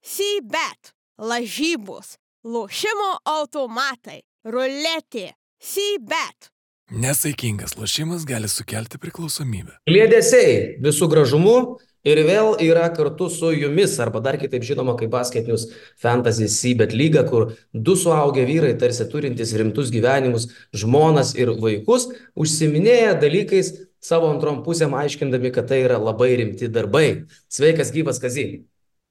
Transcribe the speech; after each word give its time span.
Sybet, 0.00 0.94
lažybos, 1.20 2.14
lošimo 2.44 3.10
automatai, 3.28 4.22
ruletė, 4.48 5.34
Sybet. 5.60 6.48
Nesaikingas 6.90 7.76
lošimas 7.76 8.24
gali 8.24 8.48
sukelti 8.48 8.96
priklausomybę. 8.96 9.76
Kliedesiai 9.90 10.80
visų 10.80 11.10
gražumu 11.12 11.56
ir 12.00 12.22
vėl 12.24 12.56
yra 12.64 12.86
kartu 12.96 13.28
su 13.28 13.52
jumis, 13.52 13.98
arba 14.00 14.24
dar 14.24 14.40
kitaip 14.40 14.64
žinoma 14.64 14.96
kaip 14.96 15.12
basketinius 15.12 15.68
Fantasy 16.00 16.48
Seabed 16.48 16.96
lyga, 16.96 17.26
kur 17.28 17.50
du 17.76 17.92
suaugę 17.92 18.48
vyrai, 18.48 18.72
tarsi 18.80 19.04
turintys 19.04 19.52
rimtus 19.52 19.92
gyvenimus, 19.92 20.48
žmonas 20.72 21.36
ir 21.36 21.52
vaikus, 21.60 22.08
užsiminėja 22.40 23.18
dalykais 23.20 23.74
savo 24.00 24.32
antrom 24.32 24.64
pusėm, 24.64 24.96
aiškindami, 24.96 25.52
kad 25.52 25.68
tai 25.68 25.84
yra 25.84 26.00
labai 26.00 26.32
rimti 26.40 26.72
darbai. 26.72 27.26
Sveikas 27.52 27.92
gyvas 27.92 28.24
Kazy. 28.24 28.64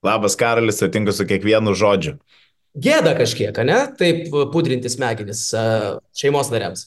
Labas 0.06 0.38
Karolis, 0.40 0.80
sutinku 0.80 1.12
su 1.16 1.26
kiekvienu 1.28 1.74
žodžiu. 1.76 2.16
Gėda 2.80 3.16
kažkiek, 3.18 3.58
ne? 3.68 3.82
Taip 4.00 4.30
pudrinti 4.54 4.92
smegenis 4.92 5.50
šeimos 6.16 6.52
nariams. 6.54 6.86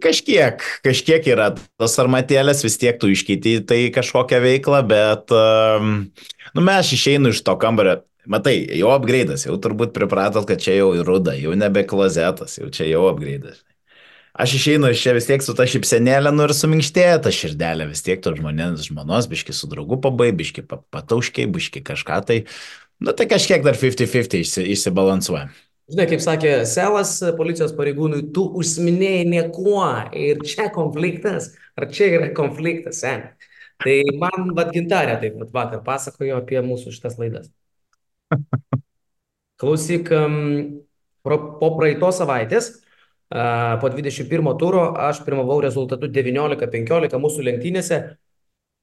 Kažkiek, 0.00 0.62
kažkiek 0.84 1.26
yra 1.32 1.50
tas 1.80 1.96
armatėlės, 2.00 2.62
vis 2.64 2.76
tiek 2.80 2.98
tu 3.00 3.10
iškeiti 3.12 3.58
tai 3.68 3.80
kažkokią 3.92 4.40
veiklą, 4.44 4.82
bet 4.88 5.32
nu, 5.32 6.64
mes 6.64 6.92
išeinu 6.96 7.32
iš 7.34 7.42
to 7.44 7.56
kambario. 7.60 8.00
Matai, 8.26 8.56
jau 8.74 8.90
upgrade'as, 8.90 9.44
jau 9.46 9.54
turbūt 9.62 9.92
pripratot, 9.94 10.48
kad 10.48 10.58
čia 10.62 10.80
jau 10.80 10.88
ruda, 11.06 11.36
jau 11.38 11.52
nebe 11.54 11.84
klozetas, 11.86 12.56
jau 12.58 12.72
čia 12.74 12.88
jau 12.90 13.04
upgrade'as. 13.12 13.60
Aš 14.36 14.54
išeinu 14.58 14.90
iš 14.92 15.00
čia 15.00 15.14
vis 15.16 15.24
tiek 15.24 15.40
su 15.40 15.54
ta 15.56 15.64
šipsenėlė, 15.64 16.28
nu 16.36 16.44
ir 16.44 16.52
suminkštėja 16.52 17.20
ta 17.24 17.30
širdelė, 17.32 17.86
vis 17.88 18.04
tiek 18.04 18.20
to 18.20 18.34
žmonės, 18.36 18.84
žmonos, 18.90 19.30
biški 19.32 19.54
su 19.56 19.68
draugu 19.70 19.96
pabai, 20.04 20.28
biški 20.36 20.66
patauškiai, 20.68 21.48
biški 21.54 21.80
kažką 21.86 22.18
tai, 22.28 22.42
nu 23.00 23.16
tai 23.16 23.28
kažkiek 23.30 23.64
dar 23.64 23.78
50-50 23.80 24.68
išsibalansuoja. 24.74 25.48
Žinai, 25.86 26.06
kaip 26.10 26.20
sakė 26.20 26.52
Selas 26.68 27.16
policijos 27.38 27.72
pareigūnui, 27.78 28.26
tu 28.36 28.44
užsiminėjai 28.60 29.24
niekuo 29.30 29.84
ir 30.18 30.44
čia 30.44 30.68
konfliktas, 30.74 31.52
ar 31.78 31.88
čia 31.94 32.12
yra 32.18 32.32
konfliktas, 32.36 33.00
sen. 33.06 33.28
Tai 33.80 33.94
man 34.20 34.52
vad 34.56 34.72
gintarė 34.74 35.16
taip 35.22 35.36
vat, 35.40 35.52
vakar 35.54 35.84
pasakojo 35.86 36.42
apie 36.42 36.60
mūsų 36.64 36.92
šitas 36.92 37.16
laidas. 37.20 37.48
Klausyk, 39.62 40.10
po 41.22 41.70
praeitos 41.78 42.20
savaitės, 42.20 42.74
po 43.30 43.90
21 43.90 44.52
turo, 44.60 44.84
aš 45.08 45.24
pirmavau 45.26 45.58
rezultatu 45.64 46.06
19-15 46.12 47.18
mūsų 47.22 47.48
lenktynėse 47.50 48.00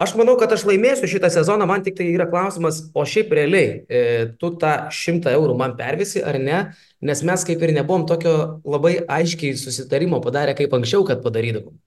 Aš 0.02 0.16
manau, 0.18 0.34
kad 0.36 0.52
aš 0.52 0.66
laimėsiu 0.66 1.08
šitą 1.08 1.30
sezoną, 1.32 1.68
man 1.70 1.84
tik 1.86 1.96
tai 1.96 2.08
yra 2.12 2.26
klausimas, 2.28 2.80
o 2.98 3.06
šiaip 3.08 3.30
realiai, 3.38 3.68
e, 3.86 4.02
tu 4.42 4.50
tą 4.60 4.72
šimtą 4.92 5.32
eurų 5.38 5.54
man 5.60 5.76
pervisi 5.78 6.24
ar 6.26 6.40
ne, 6.42 6.58
nes 7.06 7.22
mes 7.24 7.46
kaip 7.48 7.62
ir 7.64 7.76
nebuvom 7.78 8.08
tokio 8.10 8.34
labai 8.66 8.98
aiškiai 9.20 9.54
susitarimo 9.60 10.20
padarę, 10.26 10.58
kaip 10.58 10.74
anksčiau, 10.76 11.06
kad 11.08 11.22
padarydavom. 11.24 11.78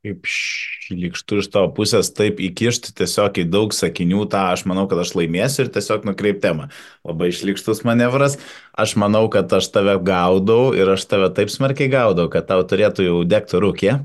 Kaip 0.00 0.24
šlikštų 0.32 1.42
iš 1.42 1.48
tavo 1.52 1.68
pusės 1.76 2.08
taip 2.16 2.38
įkišti 2.40 2.94
tiesiog 2.96 3.42
į 3.42 3.44
daug 3.52 3.74
sakinių, 3.76 4.22
tą 4.32 4.46
aš 4.54 4.62
manau, 4.70 4.86
kad 4.88 5.02
aš 5.02 5.12
laimėsiu 5.18 5.66
ir 5.66 5.72
tiesiog 5.74 6.06
nukreip 6.08 6.38
temą. 6.40 6.70
Labai 7.04 7.28
šlikštus 7.36 7.82
manevras, 7.84 8.38
aš 8.72 8.96
manau, 8.96 9.26
kad 9.32 9.52
aš 9.52 9.68
tave 9.74 9.98
gaudau 10.00 10.70
ir 10.72 10.88
aš 10.94 11.04
tave 11.10 11.28
taip 11.36 11.52
smarkiai 11.52 11.92
gaudau, 11.92 12.30
kad 12.32 12.48
tau 12.48 12.64
turėtų 12.64 13.10
jau 13.10 13.20
degti 13.28 13.60
rūkė. 13.60 13.90
Ja? 13.90 13.98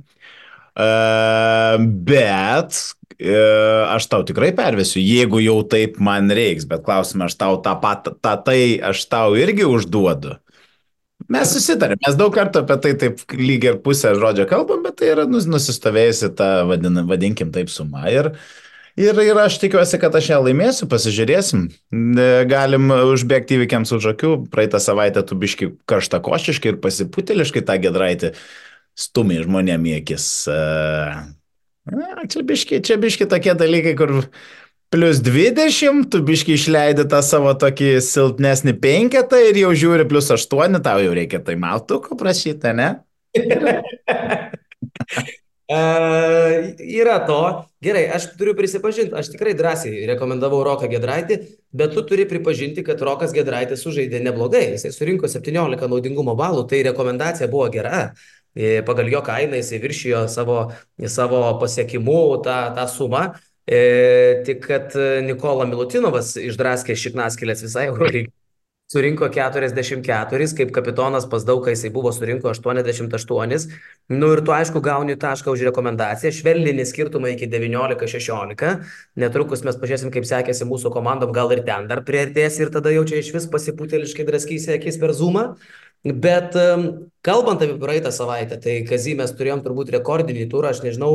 Bet 0.75 2.75
e, 3.15 3.35
aš 3.95 4.07
tau 4.11 4.25
tikrai 4.27 4.51
pervesiu, 4.55 4.99
jeigu 4.99 5.39
jau 5.39 5.61
taip 5.71 6.01
man 6.03 6.27
reiks, 6.27 6.67
bet 6.67 6.83
klausimą, 6.83 7.29
aš 7.29 7.37
tau 7.39 7.61
tą 7.63 7.77
pat, 7.79 8.11
tą 8.19 8.33
tai 8.43 8.59
aš 8.83 9.05
tau 9.07 9.37
irgi 9.39 9.63
užduodu. 9.63 10.35
Mes 11.31 11.49
susitarėm, 11.55 11.97
mes 12.05 12.17
daug 12.19 12.33
kartų 12.35 12.61
apie 12.61 12.75
tai 12.83 12.91
taip 13.01 13.23
lyg 13.33 13.63
ir 13.65 13.79
pusę 13.81 14.11
žodžio 14.19 14.45
kalbam, 14.49 14.83
bet 14.85 14.99
tai 14.99 15.09
yra 15.15 15.25
nusistovėjusi 15.29 16.29
ta, 16.37 16.49
vadin, 16.69 17.01
vadinkim 17.09 17.49
taip, 17.55 17.71
suma. 17.73 18.03
Ir, 18.13 18.29
ir, 18.99 19.21
ir 19.23 19.39
aš 19.41 19.57
tikiuosi, 19.63 19.97
kad 20.01 20.13
aš 20.17 20.29
ją 20.35 20.41
laimėsiu, 20.45 20.89
pasižiūrėsim. 20.91 21.65
Galim 22.51 22.93
užbėgti 22.93 23.57
įvykiams 23.57 23.95
už 23.97 24.11
akių. 24.13 24.35
Praeitą 24.53 24.81
savaitę 24.83 25.25
tu 25.25 25.37
biški 25.41 25.71
karštakošiškai 25.89 26.75
ir 26.75 26.79
pasiputėliškai 26.83 27.65
tą 27.65 27.79
gedraitį 27.87 28.35
stumia 28.95 29.41
žmonėm 29.47 29.89
į 29.89 29.97
akis. 30.03 30.27
Čia 31.85 32.45
biški, 32.45 32.79
čia 32.85 33.01
biški 33.01 33.27
tokie 33.29 33.53
dalykai, 33.57 33.97
kur 33.97 34.13
plus 34.89 35.21
20, 35.23 36.09
tu 36.11 36.21
biški 36.25 36.55
išleidi 36.55 37.05
tą 37.11 37.21
savo 37.25 37.53
tokį 37.59 37.97
silpnesnį 38.03 38.75
penketą 38.81 39.39
ir 39.49 39.59
jau 39.63 39.73
žiūri 39.75 40.07
plus 40.09 40.29
8, 40.33 40.79
tau 40.85 41.01
jau 41.03 41.15
reikia 41.17 41.41
tai 41.43 41.57
mautuko 41.59 42.17
prašyti, 42.19 42.73
ne? 42.77 42.89
Uh, 45.65 46.71
yra 47.01 47.17
to. 47.27 47.41
Gerai, 47.85 48.05
aš 48.15 48.31
turiu 48.39 48.55
prisipažinti, 48.57 49.13
aš 49.17 49.33
tikrai 49.33 49.53
drąsiai 49.57 50.05
rekomendavau 50.09 50.63
Roką 50.65 50.89
Gedraitį, 50.89 51.41
bet 51.75 51.93
tu 51.93 52.05
turi 52.07 52.25
pripažinti, 52.29 52.85
kad 52.85 53.01
Rokas 53.03 53.35
Gedraitis 53.35 53.83
sužaidė 53.85 54.23
neblogai. 54.25 54.71
Jisai 54.77 54.93
surinko 54.95 55.29
17 55.29 55.89
naudingumo 55.91 56.37
balų, 56.39 56.65
tai 56.71 56.85
rekomendacija 56.87 57.51
buvo 57.51 57.67
gera 57.73 58.07
pagal 58.55 59.09
jo 59.11 59.21
kainą 59.21 59.57
jisai 59.59 59.79
viršijo 59.83 60.27
savo, 60.27 60.71
savo 61.07 61.59
pasiekimu 61.59 62.41
tą, 62.43 62.75
tą 62.75 62.87
sumą. 62.87 63.25
E, 63.65 64.43
tik 64.45 64.63
kad 64.67 64.93
Nikola 65.25 65.65
Milutinovas 65.69 66.35
išdraskė 66.37 66.97
šiknaskilės 66.97 67.65
visai 67.65 67.89
Eurolygą. 67.89 68.33
Surinko 68.85 69.25
44, 69.33 70.45
kaip 70.53 70.69
kapitonas 70.69 71.25
pas 71.25 71.41
daugą 71.41 71.71
jisai 71.73 71.89
buvo 71.89 72.11
surinko 72.13 72.51
88. 72.51 73.63
Nu 74.13 74.27
ir 74.35 74.41
tu 74.45 74.53
aišku 74.53 74.81
gauni 74.85 75.15
tašką 75.17 75.55
už 75.55 75.63
rekomendaciją, 75.71 76.29
švelninį 76.37 76.85
skirtumą 76.85 77.31
iki 77.33 77.49
19-16. 77.49 78.75
Netrukus 79.17 79.65
mes 79.65 79.79
pažiūrėsim, 79.81 80.11
kaip 80.13 80.29
sekėsi 80.29 80.69
mūsų 80.69 80.93
komandom, 80.93 81.33
gal 81.33 81.49
ir 81.55 81.63
ten 81.65 81.89
dar 81.89 82.03
priartės 82.05 82.61
ir 82.61 82.69
tada 82.69 82.93
jau 82.93 83.01
čia 83.09 83.23
iš 83.23 83.33
vis 83.33 83.49
pasiputėliškai 83.49 84.27
draskysi 84.29 84.75
akis 84.77 85.01
per 85.01 85.15
zoomą. 85.17 85.47
Bet 86.05 86.53
kalbant 87.25 87.65
apie 87.65 87.79
praeitą 87.81 88.13
savaitę, 88.13 88.61
tai 88.61 88.83
Kazy 88.85 89.17
mes 89.17 89.33
turėjom 89.33 89.65
turbūt 89.65 89.89
rekordinį 89.97 90.45
turą, 90.53 90.75
aš 90.75 90.85
nežinau, 90.85 91.13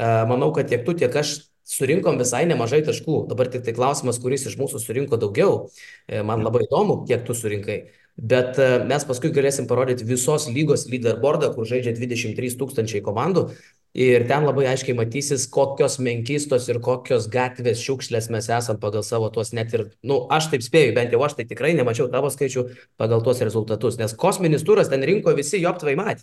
e, 0.00 0.08
manau, 0.30 0.54
kad 0.56 0.72
tiek 0.72 0.88
tu, 0.88 0.96
tiek 0.96 1.12
aš 1.12 1.49
surinkom 1.66 2.18
visai 2.20 2.44
nemažai 2.50 2.82
taškų. 2.86 3.24
Dabar 3.30 3.50
tik 3.52 3.64
tai 3.66 3.74
klausimas, 3.76 4.20
kuris 4.22 4.46
iš 4.50 4.58
mūsų 4.60 4.82
surinko 4.82 5.18
daugiau. 5.20 5.66
E, 6.08 6.22
man 6.26 6.44
labai 6.46 6.66
įdomu, 6.66 7.02
kiek 7.08 7.26
tu 7.26 7.36
surinkai. 7.36 7.80
Bet 8.20 8.58
e, 8.60 8.70
mes 8.84 9.04
paskui 9.08 9.30
galėsim 9.32 9.68
parodyti 9.70 10.04
visos 10.04 10.48
lygos 10.52 10.88
leaderboardą, 10.90 11.52
kur 11.54 11.68
žaidžia 11.68 11.94
23 11.96 12.58
tūkstančiai 12.60 13.04
komandų. 13.06 13.48
Ir 13.96 14.22
ten 14.30 14.44
labai 14.46 14.68
aiškiai 14.70 14.94
matysis, 14.94 15.48
kokios 15.50 15.96
menkystos 15.98 16.68
ir 16.70 16.78
kokios 16.84 17.26
gatvės 17.32 17.80
šiukšlės 17.82 18.28
mes 18.30 18.46
esam 18.54 18.78
pagal 18.82 19.02
savo 19.02 19.32
tuos 19.34 19.50
net 19.56 19.72
ir, 19.74 19.88
na, 19.98 20.12
nu, 20.12 20.18
aš 20.30 20.52
taip 20.52 20.62
spėju, 20.62 20.92
bent 20.94 21.16
jau 21.16 21.22
aš 21.26 21.34
tai 21.40 21.48
tikrai 21.50 21.72
nemačiau 21.74 22.06
tavo 22.12 22.30
skaičių 22.30 22.68
pagal 23.00 23.24
tuos 23.26 23.42
rezultatus, 23.42 23.98
nes 23.98 24.14
kosminis 24.14 24.62
turas 24.68 24.92
ten 24.92 25.02
rinko 25.02 25.34
visi 25.34 25.58
joptvai 25.64 25.96
matė. 25.98 26.22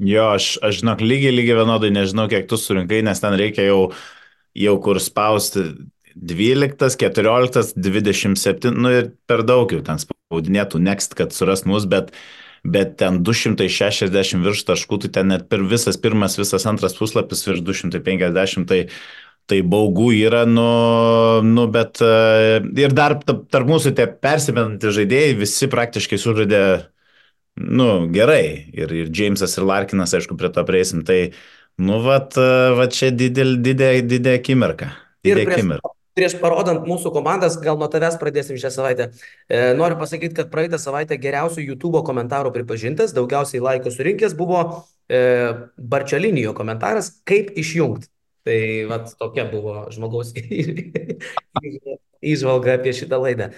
Jo, 0.00 0.30
aš, 0.38 0.56
aš 0.64 0.80
žinok, 0.80 1.04
lygiai, 1.04 1.34
lygiai 1.36 1.58
vienodai 1.60 1.92
nežinau, 1.92 2.24
kiek 2.32 2.48
tu 2.48 2.56
surinkai, 2.56 3.02
nes 3.04 3.20
ten 3.20 3.36
reikia 3.36 3.68
jau, 3.68 3.90
jau 4.58 4.76
kur 4.84 5.00
spausti 5.00 5.64
12, 6.16 6.96
14, 7.00 7.74
27, 7.76 8.76
nu 8.76 8.92
ir 8.92 9.10
per 9.26 9.42
daug 9.48 9.72
jau 9.72 9.80
ten 9.84 10.00
spaudinėtų 10.00 10.80
next, 10.82 11.16
kad 11.16 11.32
suras 11.36 11.64
mus, 11.68 11.88
bet 11.88 12.12
bet 12.62 12.94
ten 13.00 13.18
260 13.26 14.44
virš 14.44 14.62
taškų, 14.68 15.00
tai 15.02 15.10
ten 15.16 15.32
net 15.32 15.48
per 15.50 15.64
visas 15.66 15.98
pirmas, 15.98 16.38
visas 16.38 16.66
antras 16.70 16.94
puslapis 16.94 17.42
virš 17.48 17.64
250, 17.66 18.68
tai, 18.70 18.84
tai 19.50 19.58
baugų 19.66 20.12
yra, 20.20 20.44
nu, 20.46 20.68
nu 21.42 21.66
bet 21.74 21.98
e, 22.04 22.60
ir 22.84 22.94
dar 22.94 23.16
tarp 23.26 23.66
mūsų 23.66 23.96
tie 23.98 24.06
persimenantys 24.06 24.94
žaidėjai 25.00 25.34
visi 25.40 25.68
praktiškai 25.72 26.20
sužaidė, 26.22 26.62
nu, 27.66 27.88
gerai. 28.14 28.70
Ir, 28.78 28.94
ir 28.94 29.10
Jamesas, 29.10 29.58
ir 29.58 29.66
Larkinas, 29.66 30.14
aišku, 30.14 30.38
prie 30.38 30.52
to 30.54 30.62
prieisim, 30.68 31.02
tai, 31.08 31.32
nu, 31.80 32.02
vat, 32.04 32.36
e, 32.36 32.52
vat 32.76 32.92
čia 32.96 33.12
didelė, 33.14 33.58
didelė, 33.64 34.04
didelė 34.10 34.38
akimirka. 34.42 34.92
Didelė 35.24 35.48
akimirka 35.56 35.96
prieš 36.16 36.36
parodant 36.40 36.84
mūsų 36.88 37.12
komandas, 37.14 37.56
gal 37.62 37.78
nuo 37.80 37.88
tavęs 37.92 38.18
pradėsim 38.20 38.58
šią 38.60 38.70
savaitę. 38.74 39.08
E, 39.48 39.60
noriu 39.78 39.96
pasakyti, 40.00 40.36
kad 40.36 40.50
praeitą 40.52 40.80
savaitę 40.80 41.16
geriausių 41.20 41.64
YouTube 41.64 42.02
komentarų 42.06 42.52
pripažintas, 42.54 43.14
daugiausiai 43.16 43.62
laikų 43.64 43.92
surinkęs 43.94 44.36
buvo 44.38 44.62
e, 45.08 45.22
Barčelinijo 45.76 46.54
komentaras, 46.58 47.14
kaip 47.28 47.52
išjungti. 47.58 48.10
Tai 48.42 48.58
vat, 48.90 49.12
tokia 49.20 49.46
buvo 49.46 49.86
žmogaus 49.94 50.32
įžvalga 52.32 52.76
apie 52.76 52.94
šitą 52.98 53.20
laidą. 53.22 53.52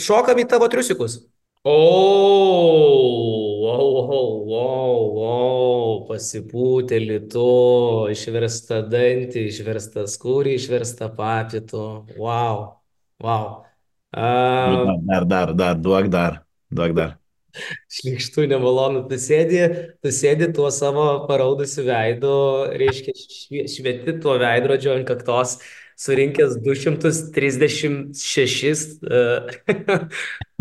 Šokam 0.00 0.40
į 0.42 0.48
tavo 0.50 0.66
triusikus. 0.70 1.20
O, 1.62 2.40
wow, 3.62 3.88
wow, 4.08 4.28
wow, 4.50 4.96
wow, 5.20 6.06
pasipūtėlį 6.08 7.18
tu, 7.32 7.44
išversta 8.14 8.80
dantį, 8.92 9.42
išversta 9.52 10.06
skūrį, 10.08 10.54
išversta 10.60 11.10
papitų. 11.18 11.82
Wow. 12.16 12.62
Wow. 13.20 13.44
Uh, 14.16 14.88
Dar, 15.06 15.24
dar, 15.26 15.52
dar, 15.60 15.74
duok 15.84 16.08
dar, 16.16 16.32
duok 16.70 16.92
dar. 17.00 17.18
šlikštų 17.94 18.44
nemalonu, 18.50 19.02
tu 19.10 19.18
sėdi, 19.20 19.60
tu 20.02 20.12
sėdi 20.14 20.48
tuo 20.56 20.70
savo 20.74 21.06
paraudusiu 21.28 21.84
veidu, 21.88 22.30
reiškia, 22.80 23.14
švie- 23.20 23.66
švieti 23.72 24.16
tuo 24.22 24.36
veidrodžio 24.40 24.94
ant 24.98 25.08
kaktos, 25.08 25.56
surinkęs 26.00 26.56
236. 26.64 28.96
Uh, 29.04 29.50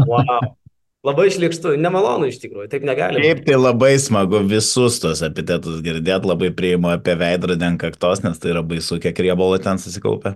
wow. 0.10 0.59
Labai 1.08 1.30
šlikštų, 1.32 1.78
nemalonu 1.80 2.28
iš 2.28 2.42
tikrųjų, 2.42 2.68
taip 2.74 2.84
negali. 2.84 3.22
Šiaip 3.24 3.46
tai 3.48 3.56
labai 3.56 3.94
smagu 4.04 4.42
visus 4.44 4.98
tos 5.00 5.22
epitetus 5.24 5.80
girdėti, 5.86 6.28
labai 6.28 6.50
priimu 6.52 6.92
apie 6.92 7.16
veidrodį 7.22 7.68
ant 7.70 7.80
kaktos, 7.80 8.20
nes 8.26 8.42
tai 8.42 8.52
yra 8.52 8.66
baisu, 8.68 8.98
kiek 9.00 9.22
riebalo 9.24 9.56
ten 9.64 9.80
susikaupia. 9.80 10.36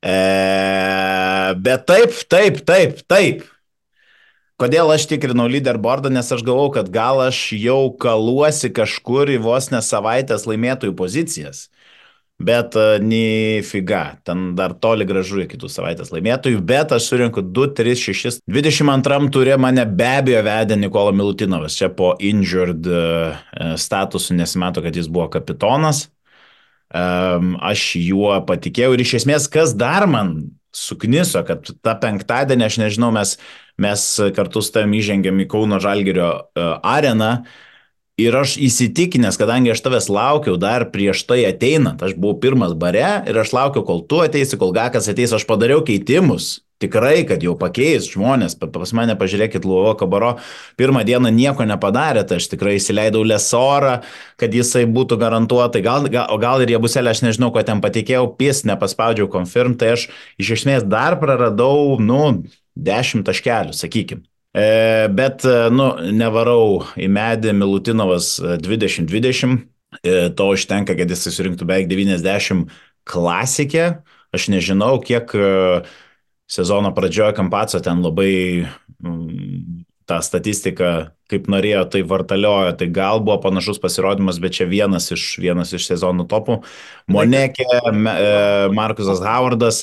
E, 0.00 0.16
bet 1.60 1.84
taip, 1.90 2.16
taip, 2.32 2.62
taip, 2.64 3.02
taip. 3.12 3.44
Kodėl 4.58 4.88
aš 4.90 5.04
tikrinau 5.10 5.44
leaderboardą, 5.52 6.08
nes 6.16 6.32
aš 6.32 6.40
galvau, 6.46 6.70
kad 6.74 6.88
gal 6.90 7.20
aš 7.26 7.50
jau 7.60 7.92
kaluosi 8.00 8.72
kažkur 8.74 9.34
į 9.36 9.36
vos 9.44 9.68
ne 9.70 9.84
savaitės 9.84 10.48
laimėtojų 10.48 10.96
pozicijas. 10.96 11.66
Bet 12.38 12.76
uh, 12.78 13.00
nei 13.02 13.64
figa, 13.66 14.20
ten 14.22 14.52
dar 14.54 14.76
toli 14.78 15.02
gražu 15.08 15.40
iki 15.42 15.58
tų 15.58 15.66
savaitės 15.74 16.12
laimėtojų, 16.14 16.60
bet 16.62 16.92
aš 16.94 17.08
surinku 17.10 17.42
2, 17.42 17.72
3, 17.80 17.96
6. 17.98 18.42
22 18.46 19.32
turė 19.34 19.56
mane 19.58 19.82
be 19.90 20.06
abejo 20.20 20.44
vedė 20.46 20.76
Nikola 20.78 21.10
Milutinovas, 21.10 21.74
čia 21.74 21.90
po 21.90 22.12
injured 22.22 22.86
uh, 22.86 23.74
statusu 23.74 24.38
nesimato, 24.38 24.84
kad 24.84 24.94
jis 24.94 25.10
buvo 25.10 25.26
kapitonas. 25.34 26.06
Aš 26.88 27.82
juo 28.00 28.32
patikėjau 28.48 28.94
ir 28.96 29.02
iš 29.02 29.18
esmės, 29.18 29.44
kas 29.52 29.74
dar 29.76 30.06
man 30.08 30.54
sukniso, 30.72 31.42
kad 31.44 31.68
tą 31.84 31.94
penktadienį, 32.00 32.64
aš 32.64 32.78
nežinau, 32.80 33.10
mes, 33.12 33.34
mes 33.76 34.04
kartu 34.36 34.62
su 34.64 34.72
tam 34.72 34.94
įžengėm 34.96 35.42
į 35.44 35.48
Kauno 35.52 35.82
Žalgerio 35.84 36.30
areną 36.56 37.42
Ir 38.18 38.34
aš 38.34 38.56
įsitikinęs, 38.58 39.36
kadangi 39.38 39.70
aš 39.70 39.78
tavęs 39.84 40.08
laukiau 40.10 40.56
dar 40.58 40.88
prieš 40.90 41.20
tai 41.28 41.44
ateinant, 41.46 42.00
aš 42.02 42.16
buvau 42.18 42.40
pirmas 42.42 42.72
bare 42.74 43.22
ir 43.30 43.36
aš 43.38 43.52
laukiau, 43.54 43.84
kol 43.86 44.00
tu 44.10 44.18
ateisi, 44.24 44.58
kol 44.58 44.72
Gakas 44.74 45.06
ateis, 45.12 45.30
aš 45.36 45.44
padariau 45.46 45.84
keitimus. 45.86 46.56
Tikrai, 46.82 47.22
kad 47.26 47.42
jau 47.42 47.56
pakeis 47.58 48.08
žmonės, 48.10 48.56
pas 48.58 48.92
mane 48.94 49.14
pažiūrėkit, 49.18 49.64
Luovo 49.66 49.92
Kabaro, 49.98 50.32
pirmą 50.78 51.04
dieną 51.06 51.30
nieko 51.34 51.66
nepadarė, 51.66 52.22
tai 52.26 52.38
aš 52.38 52.46
tikrai 52.50 52.76
įsileidau 52.78 53.22
lesorą, 53.26 53.96
kad 54.38 54.54
jisai 54.54 54.84
būtų 54.86 55.18
garantuotai, 55.18 55.82
gal, 55.86 56.06
gal, 56.10 56.26
o 56.30 56.38
gal 56.42 56.62
ir 56.62 56.74
jiebuselė, 56.74 57.14
aš 57.14 57.22
nežinau, 57.26 57.50
ko 57.54 57.62
ten 57.66 57.82
patikėjau, 57.82 58.24
pis 58.38 58.64
nepaspaudžiau 58.66 59.30
confirm, 59.30 59.74
tai 59.78 59.94
aš 59.94 60.08
iš 60.42 60.54
esmės 60.58 60.86
dar 60.86 61.18
praradau, 61.22 61.98
nu, 62.02 62.24
dešimt 62.78 63.26
taškelių, 63.26 63.74
sakykim. 63.78 64.26
E, 64.58 65.08
bet, 65.14 65.44
nu, 65.74 65.88
nevarau 66.18 66.82
į 66.98 67.06
medį 67.12 67.52
Milutinovas 67.54 68.36
2020, 68.40 69.58
e, 70.02 70.14
to 70.34 70.48
užtenka, 70.54 70.96
kad 70.98 71.10
jis 71.12 71.28
surinktų 71.36 71.68
beveik 71.68 71.90
90 71.90 72.66
klasikę. 73.08 73.88
Aš 74.34 74.48
nežinau, 74.52 74.96
kiek 75.04 75.30
e, 75.36 75.52
sezono 76.50 76.90
pradžioje 76.96 77.36
Kampaco 77.36 77.80
ten 77.84 78.02
labai 78.02 78.32
mm, 78.64 79.84
tą 80.08 80.18
statistiką, 80.24 80.90
kaip 81.28 81.48
norėjo, 81.52 81.84
tai 81.92 82.02
vartaliojo, 82.08 82.72
tai 82.80 82.88
gal 82.92 83.20
buvo 83.20 83.36
panašus 83.44 83.78
pasirodymas, 83.82 84.40
bet 84.40 84.56
čia 84.56 84.66
vienas 84.68 85.10
iš, 85.12 85.34
vienas 85.42 85.74
iš 85.76 85.84
sezonų 85.90 86.24
topų. 86.30 86.62
Monekė, 87.12 87.66
Markusas 88.72 89.20
Howardas, 89.20 89.82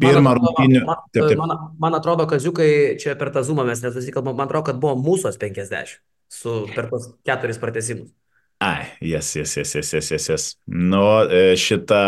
Pirmą 0.00 0.34
rungtynį. 0.36 0.82
Man, 0.84 1.32
man, 1.40 1.54
man 1.80 1.96
atrodo, 1.96 2.26
Kaziukai, 2.28 2.68
čia 3.00 3.14
per 3.16 3.30
tą 3.32 3.42
zoomą 3.46 3.64
mes 3.68 3.80
nesusikalbam, 3.84 4.36
man 4.36 4.50
atrodo, 4.50 4.66
kad 4.68 4.80
buvo 4.82 4.96
mūsų 5.00 5.32
50 5.40 5.96
su, 6.32 6.56
per 6.74 6.90
tos 6.90 7.14
keturis 7.26 7.60
pratesimus. 7.62 8.10
Ai, 8.64 8.88
jes, 9.04 9.34
jes, 9.36 9.56
jes, 9.58 9.74
jes, 9.76 9.94
jes, 9.96 10.10
jes, 10.12 10.28
jes. 10.32 10.44
Nu, 10.66 11.04
šitą 11.60 12.02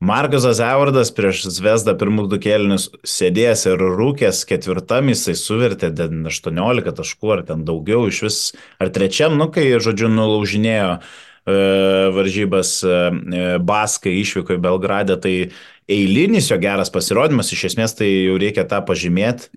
Markusas 0.00 0.62
Evardas 0.64 1.10
prieš 1.12 1.42
Zvezdą 1.52 1.92
pirmus 2.00 2.30
du 2.32 2.38
kėlinius 2.40 2.86
sėdėjęs 3.06 3.66
ir 3.68 3.82
rūkęs 3.98 4.46
ketvirtam, 4.48 5.10
jisai 5.12 5.34
suvertė 5.36 5.90
18 5.92 6.94
taškų 7.02 7.34
ar 7.34 7.42
ten 7.50 7.66
daugiau 7.68 8.06
iš 8.08 8.22
vis, 8.24 8.38
ar 8.80 8.90
trečiam, 8.94 9.36
nu, 9.36 9.50
kai, 9.52 9.66
žodžiu, 9.76 10.08
nulaužinėjo 10.08 10.94
varžybas 11.46 12.80
Baskai 13.64 14.18
išvyko 14.20 14.56
į 14.56 14.62
Belgradę, 14.62 15.16
tai 15.20 15.34
eilinis 15.90 16.50
jo 16.50 16.58
geras 16.60 16.92
pasirodymas, 16.92 17.52
iš 17.54 17.70
esmės 17.72 17.96
tai 17.98 18.10
jau 18.10 18.38
reikia 18.40 18.66
tą 18.68 18.82
pažymėti. 18.86 19.50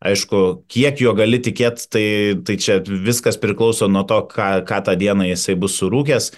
Aišku, 0.00 0.62
kiek 0.72 1.00
jo 1.02 1.12
gali 1.12 1.36
tikėti, 1.44 1.84
tai, 1.92 2.06
tai 2.48 2.56
čia 2.56 2.78
viskas 2.80 3.36
priklauso 3.40 3.88
nuo 3.90 4.06
to, 4.08 4.22
ką, 4.32 4.62
ką 4.64 4.78
tą 4.86 4.94
dieną 4.96 5.26
jisai 5.28 5.58
bus 5.60 5.74
surūkęs, 5.76 6.30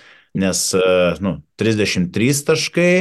nes 0.42 0.62
nu, 1.22 1.36
33 1.62 2.42
taškai, 2.48 2.94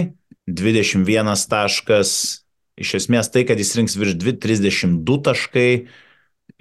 21 0.45 1.33
taškas, 1.49 2.11
iš 2.81 2.93
esmės 3.01 3.31
tai, 3.33 3.45
kad 3.49 3.57
jis 3.61 3.73
rinks 3.79 3.97
virš 3.97 4.19
32 4.21 5.17
taškai 5.25 5.71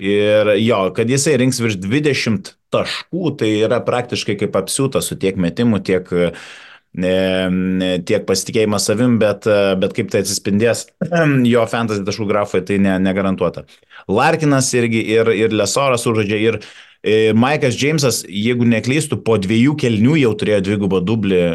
ir 0.00 0.54
jo, 0.62 0.80
kad 0.96 1.12
jisai 1.12 1.36
rinks 1.40 1.60
virš 1.60 1.76
20 1.84 2.54
taškų, 2.74 3.36
tai 3.40 3.54
yra 3.66 3.80
praktiškai 3.84 4.38
kaip 4.40 4.58
apsiūtas 4.60 5.10
su 5.10 5.18
tiek 5.20 5.38
metimu, 5.40 5.82
tiek 5.84 6.10
uh, 6.14 6.50
tiek 6.90 8.26
pasitikėjimas 8.26 8.88
savim, 8.88 9.18
bet, 9.20 9.46
bet 9.78 9.92
kaip 9.94 10.10
tai 10.10 10.24
atsispindės 10.24 10.88
jo 11.52 11.64
fantasy 11.70 12.02
taškų 12.04 12.26
grafoje, 12.26 12.64
tai 12.66 12.78
ne, 12.82 12.98
negarantuota. 12.98 13.64
Larkinas 14.08 14.72
irgi 14.74 15.04
ir, 15.14 15.30
ir 15.30 15.54
Lesoras 15.54 16.06
užžaidžia 16.10 16.40
ir 16.42 16.58
e, 16.58 17.32
Maikas 17.32 17.78
Džeimsas, 17.78 18.24
jeigu 18.26 18.66
neklystų, 18.66 19.20
po 19.22 19.38
dviejų 19.38 19.76
kelnių 19.78 20.18
jau 20.24 20.34
turėjo 20.34 20.64
dvigubą 20.66 21.00
dublį 21.06 21.38
e, 21.38 21.54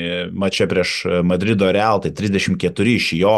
e, 0.00 0.24
mačia 0.32 0.68
prieš 0.70 1.04
Madrido 1.22 1.68
Real, 1.68 2.00
tai 2.00 2.14
34 2.16 2.96
iš 2.96 3.12
jo. 3.20 3.36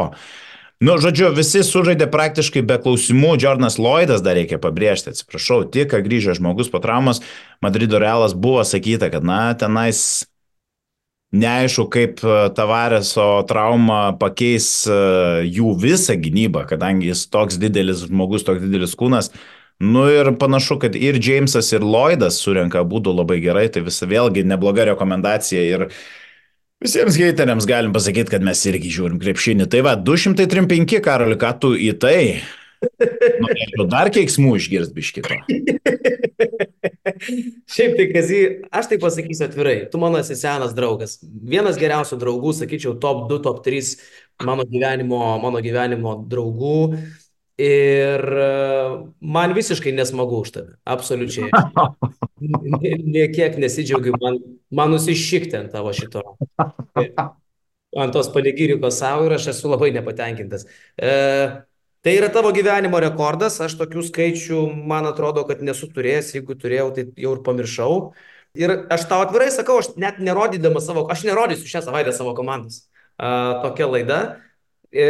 Nu, 0.83 0.97
žodžiu, 0.99 1.29
visi 1.31 1.61
sužaidė 1.63 2.09
praktiškai 2.11 2.65
be 2.67 2.75
klausimų. 2.83 3.37
Jordanas 3.39 3.79
Lloydas 3.79 4.25
dar 4.27 4.35
reikia 4.35 4.59
pabrėžti, 4.59 5.13
atsiprašau, 5.13 5.61
tik 5.71 5.93
ką 5.93 6.01
grįžęs 6.03 6.41
žmogus 6.41 6.73
po 6.73 6.81
traumos, 6.83 7.21
Madrido 7.63 8.01
Realas 8.03 8.35
buvo 8.35 8.65
sakyta, 8.67 9.13
kad, 9.13 9.23
na, 9.23 9.55
tenais 9.55 10.27
Neaišku, 11.33 11.87
kaip 11.89 12.19
Tavareso 12.53 13.25
trauma 13.49 14.11
pakeis 14.21 14.67
jų 15.49 15.71
visą 15.81 16.19
gynybą, 16.21 16.67
kadangi 16.69 17.09
jis 17.09 17.23
toks 17.33 17.57
didelis 17.57 18.03
žmogus, 18.05 18.45
toks 18.45 18.61
didelis 18.61 18.93
kūnas. 19.01 19.31
Nu 19.81 20.03
ir 20.13 20.29
panašu, 20.37 20.77
kad 20.83 20.99
ir 20.99 21.17
Jamesas, 21.17 21.71
ir 21.73 21.87
Lloydas 21.87 22.37
surenka 22.43 22.83
būdų 22.85 23.15
labai 23.17 23.39
gerai, 23.41 23.65
tai 23.73 23.81
visa 23.87 24.05
vėlgi 24.11 24.45
nebloga 24.45 24.85
rekomendacija 24.91 25.63
ir 25.65 25.87
visiems 26.83 27.19
heiteriams 27.21 27.69
galim 27.69 27.95
pasakyti, 27.95 28.33
kad 28.35 28.45
mes 28.47 28.63
irgi 28.71 28.91
žiūrim 28.93 29.21
krepšinį. 29.23 29.69
Tai 29.73 29.85
va, 29.87 29.95
235, 29.99 30.99
Karoli, 31.05 31.39
ką 31.41 31.53
tu 31.63 31.73
į 31.79 31.93
tai? 32.03 32.19
Norėčiau 32.83 33.87
dar 33.91 34.11
keiksmų 34.13 34.57
išgirsti 34.59 34.97
biškito. 34.97 35.37
Šiaip 37.73 37.95
tai, 37.99 38.07
Kazy, 38.11 38.41
aš 38.75 38.89
tai 38.91 38.99
pasakysiu 39.03 39.47
atvirai, 39.47 39.77
tu 39.93 40.01
mano 40.03 40.19
esi 40.19 40.35
senas 40.39 40.75
draugas. 40.75 41.21
Vienas 41.23 41.79
geriausių 41.79 42.19
draugų, 42.19 42.55
sakyčiau, 42.59 42.97
top 43.03 43.29
2, 43.31 43.39
top 43.47 43.63
3 43.67 43.95
mano 44.43 44.67
gyvenimo, 44.67 45.21
mano 45.43 45.63
gyvenimo 45.63 46.17
draugų. 46.29 46.79
Ir 47.61 48.23
man 49.21 49.53
visiškai 49.57 49.93
nesmagu 49.93 50.41
už 50.41 50.55
tave. 50.55 50.77
Absoliučiai. 50.89 51.51
Niekiek 53.17 53.59
nesidžiaugiu, 53.61 54.17
man, 54.21 54.39
man 54.73 54.95
nusišikti 54.95 55.59
ant 55.61 55.75
tavo 55.75 55.93
šito. 55.97 56.25
Ant 57.93 58.17
tos 58.17 58.33
panegyrikos 58.33 58.97
savo 59.03 59.29
ir 59.29 59.37
aš 59.37 59.51
esu 59.53 59.69
labai 59.69 59.93
nepatenkintas. 59.93 60.65
E, 60.97 61.13
Tai 62.03 62.17
yra 62.19 62.27
tavo 62.35 62.51
gyvenimo 62.51 62.99
rekordas, 62.99 63.61
aš 63.63 63.77
tokių 63.79 64.03
skaičių, 64.09 64.63
man 64.91 65.07
atrodo, 65.07 65.45
kad 65.47 65.61
nesu 65.63 65.87
turėjęs, 65.87 66.33
jeigu 66.35 66.57
turėjau, 66.59 66.89
tai 66.97 67.05
jau 67.15 67.35
ir 67.37 67.43
pamiršau. 67.47 67.93
Ir 68.59 68.73
aš 68.91 69.05
tau 69.07 69.21
atvirai 69.23 69.53
sakau, 69.55 69.77
aš 69.79 69.93
net 70.03 70.19
nerodydamas 70.19 70.89
savo, 70.89 71.05
aš 71.15 71.23
nerodysiu 71.29 71.71
šią 71.71 71.85
savaitę 71.87 72.11
savo 72.17 72.33
komandos. 72.35 72.89
Uh, 73.23 73.63
tokia 73.63 73.87
laida. 73.87 74.19
E, 74.93 75.09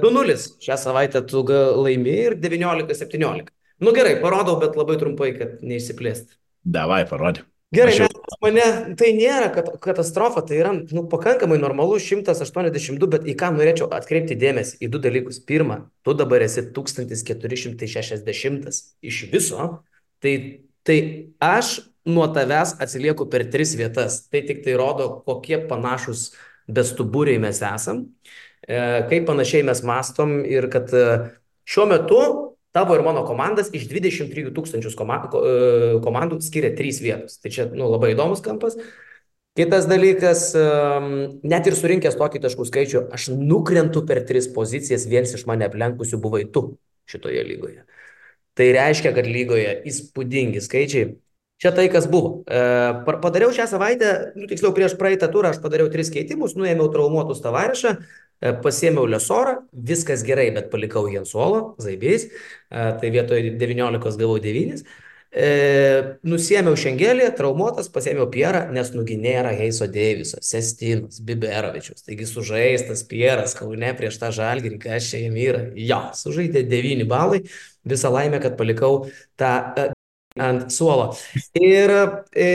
2-0 0.00 0.40
šią 0.64 0.80
savaitę 0.80 1.20
tu 1.28 1.44
laimi 1.84 2.16
ir 2.24 2.40
19-17. 2.40 3.52
Nu 3.78 3.92
gerai, 3.94 4.16
parodau, 4.22 4.58
bet 4.58 4.76
labai 4.76 4.96
trumpai, 4.98 5.36
kad 5.36 5.60
neišsiplėsti. 5.62 6.34
Davai, 6.64 7.06
parodė. 7.08 7.42
Gerai, 7.74 7.98
jau... 7.98 8.06
nes 8.08 8.36
mane 8.40 8.94
tai 8.96 9.12
nėra 9.12 9.50
katastrofa, 9.84 10.40
tai 10.48 10.56
yra 10.62 10.72
nu, 10.72 11.02
pakankamai 11.12 11.58
normalu 11.60 11.98
182, 12.00 13.08
bet 13.12 13.28
į 13.28 13.36
ką 13.38 13.52
norėčiau 13.58 13.90
atkreipti 13.92 14.38
dėmesį 14.40 14.80
į 14.80 14.88
du 14.94 14.98
dalykus. 15.04 15.36
Pirma, 15.44 15.76
tu 16.00 16.16
dabar 16.16 16.40
esi 16.46 16.64
1460 16.72 18.72
iš 19.04 19.16
viso, 19.28 19.84
tai, 20.24 20.64
tai 20.88 20.98
aš 21.44 21.84
nuo 22.08 22.24
tavęs 22.32 22.80
atsilieku 22.80 23.28
per 23.28 23.44
tris 23.52 23.76
vietas. 23.76 24.24
Tai 24.32 24.40
tik 24.48 24.64
tai 24.64 24.72
rodo, 24.80 25.20
kokie 25.28 25.60
panašus 25.68 26.32
bestuburiai 26.72 27.36
mes 27.42 27.60
esam. 27.60 28.08
Kaip 28.68 29.26
panašiai 29.28 29.64
mes 29.64 29.82
mastom 29.86 30.38
ir 30.44 30.68
kad 30.72 30.92
šiuo 31.68 31.88
metu 31.88 32.20
tavo 32.76 32.94
ir 32.94 33.02
mano 33.02 33.24
komandas 33.26 33.70
iš 33.74 33.88
23 33.90 34.52
tūkstančius 34.54 34.96
komandų 34.98 36.40
skiria 36.44 36.74
3 36.76 37.02
vietos. 37.02 37.38
Tai 37.42 37.52
čia 37.54 37.68
nu, 37.72 37.88
labai 37.88 38.12
įdomus 38.12 38.44
kampas. 38.44 38.76
Kitas 39.58 39.88
dalykas, 39.90 40.52
net 41.42 41.66
ir 41.66 41.74
surinkęs 41.74 42.14
tokį 42.20 42.44
taškų 42.44 42.66
skaičių, 42.68 43.00
aš 43.16 43.30
nukrentu 43.34 44.04
per 44.06 44.20
tris 44.28 44.46
pozicijas, 44.54 45.08
vienas 45.10 45.32
iš 45.34 45.48
mane 45.50 45.66
aplenkusių 45.66 46.20
buvai 46.22 46.44
tu 46.52 46.76
šitoje 47.10 47.42
lygoje. 47.48 47.82
Tai 48.54 48.68
reiškia, 48.76 49.10
kad 49.16 49.26
lygoje 49.26 49.72
įspūdingi 49.88 50.62
skaičiai. 50.62 51.16
Čia 51.58 51.72
tai, 51.74 51.88
kas 51.90 52.06
buvo. 52.06 52.44
Padariau 52.46 53.50
šią 53.54 53.66
savaitę, 53.66 54.12
nu, 54.38 54.46
tiksliau 54.46 54.70
prieš 54.76 54.94
praeitą 55.00 55.26
turą, 55.32 55.50
aš 55.50 55.58
padariau 55.64 55.90
tris 55.90 56.12
keitimus, 56.14 56.54
nuėmiau 56.54 56.86
traumuotus 56.94 57.42
tavarešą, 57.42 57.96
pasiėmiau 58.40 59.08
lesorą, 59.10 59.58
viskas 59.72 60.22
gerai, 60.26 60.48
bet 60.54 60.70
palikau 60.72 61.08
jį 61.10 61.22
ant 61.22 61.30
suolo, 61.30 61.60
zaibės, 61.82 62.28
tai 62.70 63.10
vietoje 63.14 63.54
19 63.58 64.18
gavau 64.20 64.38
9. 64.42 64.82
E, 65.28 65.48
nusiemiau 66.24 66.76
šengelį, 66.80 67.26
traumuotas, 67.36 67.90
pasėmiau 67.92 68.30
Pierą, 68.32 68.62
nes 68.72 68.88
nugi 68.94 69.18
nėra 69.20 69.50
Heiso 69.58 69.84
Deiviso, 69.92 70.40
Sestinas, 70.40 71.20
Biberovičius. 71.20 72.00
Taigi 72.06 72.24
sužaistas 72.30 73.04
Pieras 73.10 73.52
Kaune 73.58 73.92
prieš 73.98 74.16
tą 74.22 74.32
žalgirį, 74.32 74.78
kas 74.80 75.10
čia 75.10 75.20
jam 75.26 75.36
yra. 75.36 75.66
Jo, 75.76 76.00
sužaidė 76.16 76.64
9 76.70 77.04
balai, 77.10 77.42
visą 77.88 78.12
laimę, 78.14 78.40
kad 78.40 78.56
palikau 78.56 79.04
tą 79.36 79.52
e, 79.76 79.90
ant 80.42 80.68
suolo. 80.74 81.10
Ir 81.58 81.92
e, 82.32 82.48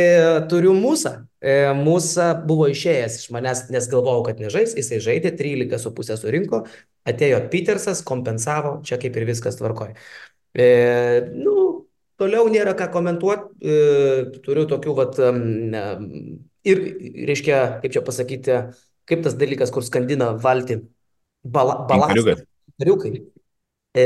turiu 0.51 0.73
mūsą. 0.77 1.15
E, 1.43 1.55
mūsų 1.75 2.27
buvo 2.47 2.69
išėjęs 2.71 3.19
iš 3.19 3.31
manęs, 3.35 3.65
nes 3.73 3.89
galvojau, 3.91 4.23
kad 4.29 4.39
nežais, 4.39 4.77
jisai 4.79 5.01
žaidė 5.03 5.33
13,5 5.39 6.15
surinko, 6.21 6.63
atėjo 7.09 7.41
Petersas, 7.51 8.03
kompensavo, 8.07 8.77
čia 8.87 8.99
kaip 9.01 9.19
ir 9.19 9.27
viskas 9.27 9.59
tvarkoja. 9.59 9.97
E, 10.55 10.67
nu, 11.35 11.59
Toliau 12.21 12.45
nėra 12.47 12.75
ką 12.77 12.85
komentuoti, 12.93 13.47
e, 13.65 13.77
turiu 14.45 14.67
tokių, 14.69 14.91
vat, 14.95 15.17
ir, 16.69 16.81
reiškia, 17.29 17.57
kaip 17.81 17.95
čia 17.95 18.03
pasakyti, 18.05 18.59
kaip 19.09 19.23
tas 19.25 19.35
dalykas, 19.39 19.71
kur 19.73 19.85
skandina 19.85 20.29
valti 20.39 20.77
bala, 21.43 21.81
balansą. 21.89 22.37
Inkariukai. 22.73 23.13
E, 23.93 24.05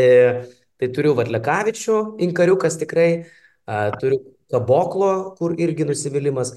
tai 0.77 0.89
turiu 0.96 1.13
Vatlekavičių, 1.17 1.98
Inkariukas 2.25 2.79
tikrai, 2.81 3.10
turiu 4.01 4.24
Kaboklo, 4.51 5.36
kur 5.36 5.57
irgi 5.59 5.83
nusivylimas. 5.88 6.53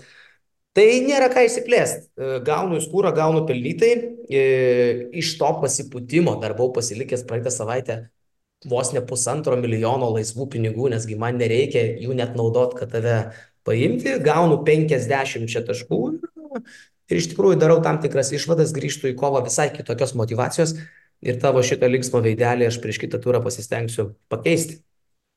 Tai 0.78 0.86
nėra 1.02 1.26
ką 1.32 1.42
įsiplėsti. 1.48 2.04
E, 2.14 2.38
gaunu 2.46 2.78
į 2.78 2.84
skūrą, 2.84 3.10
gaunu 3.16 3.42
pelnytai. 3.48 3.90
E, 4.30 4.42
iš 5.18 5.34
to 5.40 5.50
pasipūtimo 5.64 6.36
dar 6.42 6.54
buvau 6.58 6.76
pasilikęs 6.76 7.26
praeitą 7.26 7.50
savaitę 7.50 8.04
vos 8.70 8.92
ne 8.92 9.00
pusantro 9.02 9.56
milijono 9.56 10.10
laisvų 10.14 10.46
pinigų, 10.54 10.90
nesgi 10.92 11.16
man 11.18 11.38
nereikia 11.40 11.82
jų 11.98 12.14
net 12.18 12.36
naudot, 12.36 12.74
kad 12.76 12.92
tave 12.92 13.16
paimti, 13.66 14.18
gaunu 14.24 14.60
50 14.66 15.64
taškų 15.66 16.00
ir 17.10 17.18
iš 17.18 17.30
tikrųjų 17.32 17.58
darau 17.60 17.80
tam 17.84 17.98
tikras 18.02 18.32
išvadas, 18.36 18.74
grįžtu 18.76 19.10
į 19.10 19.16
kovą 19.18 19.42
visai 19.46 19.70
kitokios 19.72 20.12
motivacijos 20.18 20.76
ir 21.24 21.40
tavo 21.40 21.64
šitą 21.64 21.88
linksmą 21.90 22.22
veidelį 22.24 22.68
aš 22.68 22.78
prieš 22.84 23.00
kitą 23.02 23.20
turą 23.22 23.40
pasistengsiu 23.44 24.10
pakeisti. 24.32 24.82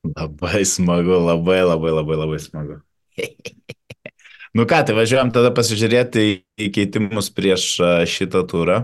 Labai 0.04 0.64
smagu, 0.68 1.16
labai 1.24 1.62
labai 1.64 1.92
labai 1.96 2.16
labai 2.20 2.38
smagu. 2.42 2.78
nu 4.56 4.66
ką, 4.68 4.82
tai 4.84 4.96
važiuojam 4.96 5.32
tada 5.32 5.52
pasižiūrėti 5.56 6.26
į 6.60 6.70
keitimus 6.74 7.30
prieš 7.34 7.68
šitą 8.10 8.44
turą. 8.50 8.82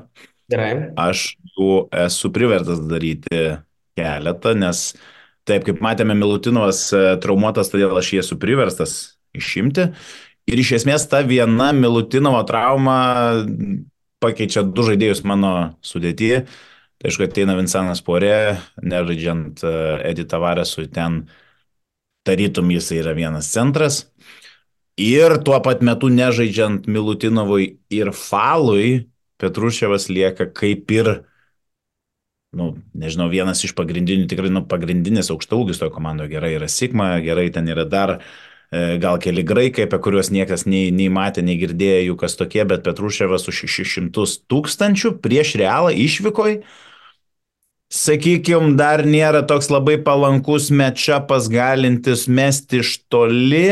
Gerai. 0.50 0.72
Aš 0.98 1.36
jų 1.54 1.84
esu 2.06 2.32
privertas 2.34 2.80
daryti 2.90 3.44
keletą, 3.98 4.56
nes 4.58 4.94
taip 5.48 5.66
kaip 5.66 5.82
matėme, 5.84 6.16
Milutinovas 6.18 6.82
e, 6.94 7.04
traumuotas, 7.22 7.70
todėl 7.72 7.94
aš 7.98 8.12
jį 8.14 8.20
esu 8.22 8.38
priverstas 8.40 8.96
išimti. 9.36 9.90
Ir 10.50 10.62
iš 10.62 10.74
esmės 10.80 11.06
ta 11.10 11.22
viena 11.26 11.70
Milutinovo 11.76 12.40
trauma 12.48 12.98
pakeičia 14.20 14.64
du 14.66 14.84
žaidėjus 14.86 15.22
mano 15.28 15.52
sudėtyje. 15.86 16.44
Tai 17.00 17.08
aišku, 17.08 17.24
ateina 17.24 17.54
Vincentas 17.56 18.02
Porė, 18.04 18.58
nežaidžiant 18.84 19.62
Edi 20.04 20.26
Tavaresui, 20.28 20.84
ten 20.92 21.22
tarytum 22.28 22.68
jis 22.74 22.90
yra 22.98 23.14
vienas 23.16 23.48
centras. 23.54 24.02
Ir 25.00 25.38
tuo 25.40 25.56
pat 25.64 25.80
metu 25.80 26.10
nežaidžiant 26.12 26.84
Milutinovui 26.92 27.78
ir 27.88 28.12
Falui, 28.12 29.06
Petruševas 29.40 30.10
lieka 30.12 30.50
kaip 30.52 30.92
ir 30.92 31.08
nu, 32.52 32.74
nežinau, 32.98 33.30
vienas 33.30 33.62
iš 33.64 33.72
pagrindinių, 33.78 34.26
tikrai, 34.30 34.50
nu, 34.52 34.64
pagrindinis 34.68 35.30
aukštaūgis 35.32 35.80
toje 35.80 35.94
komandoje 35.94 36.32
gerai 36.32 36.56
yra 36.56 36.68
Sigma, 36.68 37.14
gerai 37.22 37.46
ten 37.54 37.70
yra 37.70 37.86
dar 37.86 38.16
e, 38.18 38.98
gal 39.00 39.20
keli 39.22 39.44
graikai, 39.46 39.86
apie 39.86 40.00
kuriuos 40.02 40.32
niekas 40.34 40.66
nei, 40.66 40.90
nei 40.94 41.08
matė, 41.12 41.44
nei 41.46 41.56
girdėjo 41.62 42.10
jų 42.10 42.18
kas 42.24 42.36
tokie, 42.36 42.64
bet 42.68 42.82
Petruševas 42.86 43.46
su 43.46 43.54
600 43.54 44.26
tūkstančių 44.50 45.14
prieš 45.22 45.54
realą 45.62 45.94
išvykoj, 45.94 46.58
sakykime, 47.90 48.76
dar 48.78 49.02
nėra 49.06 49.42
toks 49.46 49.68
labai 49.72 49.98
palankus 50.04 50.70
mečapas 50.70 51.50
galintis 51.50 52.28
mesti 52.30 52.84
iš 52.84 52.94
toli. 53.10 53.66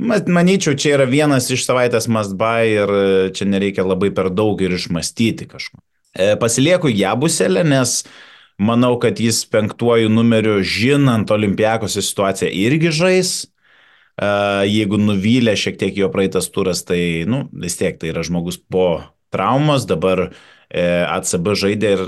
Manyčiau, 0.00 0.72
čia 0.80 0.96
yra 0.96 1.04
vienas 1.04 1.50
iš 1.52 1.66
savaitės 1.66 2.08
buy 2.08 2.72
ir 2.72 2.88
e, 2.88 3.04
čia 3.36 3.44
nereikia 3.44 3.84
labai 3.84 4.08
per 4.16 4.30
daug 4.32 4.60
ir 4.64 4.72
išmastyti 4.72 5.44
kažko. 5.50 5.76
E, 6.16 6.32
pasilieku 6.40 6.88
Jabuselę, 6.88 7.62
nes 7.68 8.06
manau, 8.56 8.96
kad 9.00 9.20
jis 9.20 9.44
penktuoju 9.44 10.08
numeriu, 10.08 10.62
žinant 10.64 11.30
olimpijakos 11.30 12.00
situaciją, 12.00 12.48
irgi 12.48 12.94
žais. 12.96 13.32
E, 14.16 14.30
jeigu 14.72 14.96
nuvylė 14.96 15.52
šiek 15.60 15.76
tiek 15.76 16.00
jo 16.00 16.08
praeitas 16.08 16.48
turas, 16.48 16.80
tai 16.88 17.28
nu, 17.28 17.44
vis 17.52 17.76
tiek 17.76 18.00
tai 18.00 18.14
yra 18.14 18.24
žmogus 18.24 18.56
po 18.56 19.02
traumos, 19.28 19.84
dabar 19.84 20.30
e, 20.30 20.32
ACB 20.70 21.48
žaidė 21.58 21.88
ir 21.96 22.02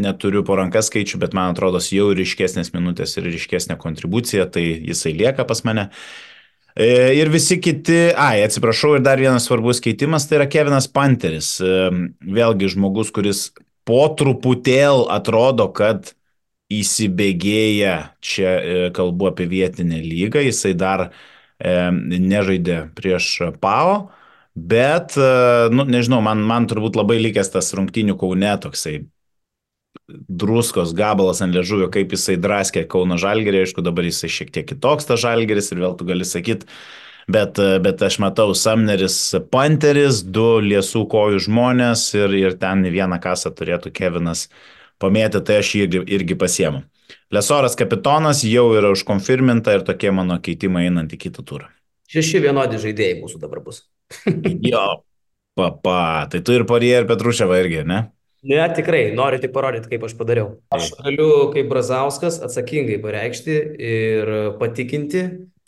neturiu 0.00 0.40
po 0.46 0.56
rankas 0.56 0.88
skaičių, 0.88 1.18
bet 1.20 1.34
man 1.36 1.52
atrodo, 1.52 1.82
jau 1.92 2.06
ryškesnės 2.16 2.72
minutės 2.72 3.12
ir 3.18 3.28
ryškesnė 3.28 3.76
kontribucija, 3.80 4.46
tai 4.48 4.64
jisai 4.88 5.12
lieka 5.18 5.44
pas 5.48 5.60
mane. 5.68 5.90
E, 6.76 7.14
ir 7.16 7.30
visi 7.32 7.56
kiti, 7.56 8.10
ai, 8.20 8.42
atsiprašau, 8.44 8.98
ir 8.98 9.04
dar 9.04 9.16
vienas 9.16 9.46
svarbus 9.48 9.78
keitimas, 9.80 10.26
tai 10.28 10.42
yra 10.42 10.46
Kevinas 10.52 10.90
Panteris. 10.92 11.54
E, 11.64 11.78
vėlgi 12.36 12.68
žmogus, 12.74 13.08
kuris 13.16 13.46
po 13.88 14.02
truputėl 14.18 15.06
atrodo, 15.12 15.70
kad 15.72 16.12
įsibėgėja, 16.72 17.94
čia 18.20 18.52
e, 18.60 18.76
kalbu 18.96 19.30
apie 19.30 19.48
vietinę 19.48 20.02
lygą, 20.04 20.44
jisai 20.44 20.74
dar 20.76 21.08
nežaidė 21.56 22.90
prieš 22.92 23.30
PAO, 23.62 24.10
bet, 24.56 25.14
nu, 25.72 25.84
nežinau, 25.84 26.22
man, 26.24 26.40
man 26.48 26.66
turbūt 26.70 26.96
labai 26.96 27.20
likęs 27.20 27.52
tas 27.52 27.74
rungtinių 27.76 28.16
kaune 28.20 28.54
toksai 28.62 29.02
druskos 30.08 30.94
gabalas 30.94 31.40
ant 31.42 31.54
liežuvio, 31.54 31.88
kaip 31.92 32.12
jisai 32.14 32.36
draskė 32.40 32.84
Kauno 32.90 33.18
Žalgerį, 33.20 33.64
aišku, 33.64 33.82
dabar 33.84 34.06
jisai 34.06 34.30
šiek 34.32 34.52
tiek 34.54 34.68
kitoks 34.68 35.08
tas 35.08 35.20
Žalgeris 35.22 35.72
ir 35.72 35.82
vėl 35.82 35.96
tu 35.98 36.06
gali 36.08 36.26
sakyti, 36.26 36.68
bet, 37.32 37.58
bet 37.82 38.02
aš 38.06 38.20
matau 38.22 38.54
Samneris 38.54 39.18
Panteris, 39.50 40.22
du 40.22 40.60
liesų 40.62 41.06
kojų 41.10 41.42
žmonės 41.48 42.08
ir, 42.18 42.36
ir 42.38 42.58
ten 42.60 42.86
vieną 42.86 43.18
kasą 43.22 43.54
turėtų 43.56 43.92
Kevinas 43.96 44.46
pamėti, 45.02 45.42
tai 45.42 45.60
aš 45.62 45.74
jį 45.74 45.88
irgi, 45.88 46.04
irgi 46.18 46.38
pasiemu. 46.38 46.84
Lesoras 47.34 47.74
kapitonas 47.78 48.44
jau 48.46 48.68
yra 48.78 48.92
užkonfirminta 48.94 49.74
ir 49.74 49.84
tokie 49.86 50.12
mano 50.14 50.38
keitimai 50.42 50.86
einant 50.86 51.12
į 51.14 51.20
kitą 51.26 51.42
turą. 51.46 51.70
Šeši 52.10 52.44
vienodi 52.44 52.78
žaidėjai 52.82 53.18
mūsų 53.18 53.42
dabar 53.42 53.62
bus. 53.66 53.82
Jo, 54.72 54.84
papa, 55.58 56.26
tai 56.30 56.42
tu 56.44 56.54
ir 56.56 56.66
Parie 56.68 56.94
ir 56.98 57.08
Petruševa 57.08 57.58
irgi, 57.62 57.82
ne? 57.88 58.04
Ne, 58.46 58.60
tikrai, 58.76 59.10
noriu 59.16 59.40
tik 59.42 59.50
parodyti, 59.54 59.88
kaip 59.90 60.04
aš 60.06 60.14
padariau. 60.18 60.52
Aš 60.74 60.92
galiu 61.00 61.48
kaip 61.54 61.66
Brazauskas 61.70 62.38
atsakingai 62.46 63.00
pareikšti 63.02 63.56
ir 63.88 64.32
patikinti 64.60 65.22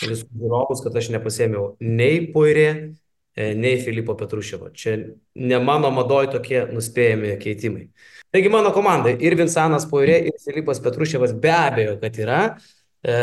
visus 0.05 0.29
žiūrovus, 0.31 0.85
kad 0.85 0.97
aš 1.01 1.09
nepasėmiau 1.17 1.73
nei 1.83 2.21
Poirė, 2.31 2.69
e, 3.35 3.49
nei 3.59 3.81
Filipo 3.83 4.15
Petruševo. 4.19 4.71
Čia 4.79 4.95
ne 5.35 5.61
mano 5.65 5.91
madoj 5.95 6.31
tokie 6.37 6.61
nuspėjami 6.71 7.35
keitimai. 7.43 7.89
Taigi 8.35 8.53
mano 8.53 8.71
komanda 8.77 9.11
ir 9.11 9.35
Vinsanas 9.41 9.89
Poirė, 9.91 10.21
ir 10.29 10.39
Filipas 10.45 10.83
Petruševas 10.85 11.35
be 11.41 11.55
abejo, 11.55 11.97
kad 12.03 12.21
yra. 12.23 12.43
E, 13.03 13.17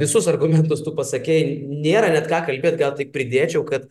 visus 0.00 0.28
argumentus 0.30 0.84
tu 0.86 0.94
pasakėjai, 0.96 1.58
nėra 1.84 2.12
net 2.14 2.30
ką 2.30 2.44
kalbėti, 2.48 2.80
gal 2.80 2.96
tik 2.96 3.12
pridėčiau, 3.12 3.66
kad 3.68 3.90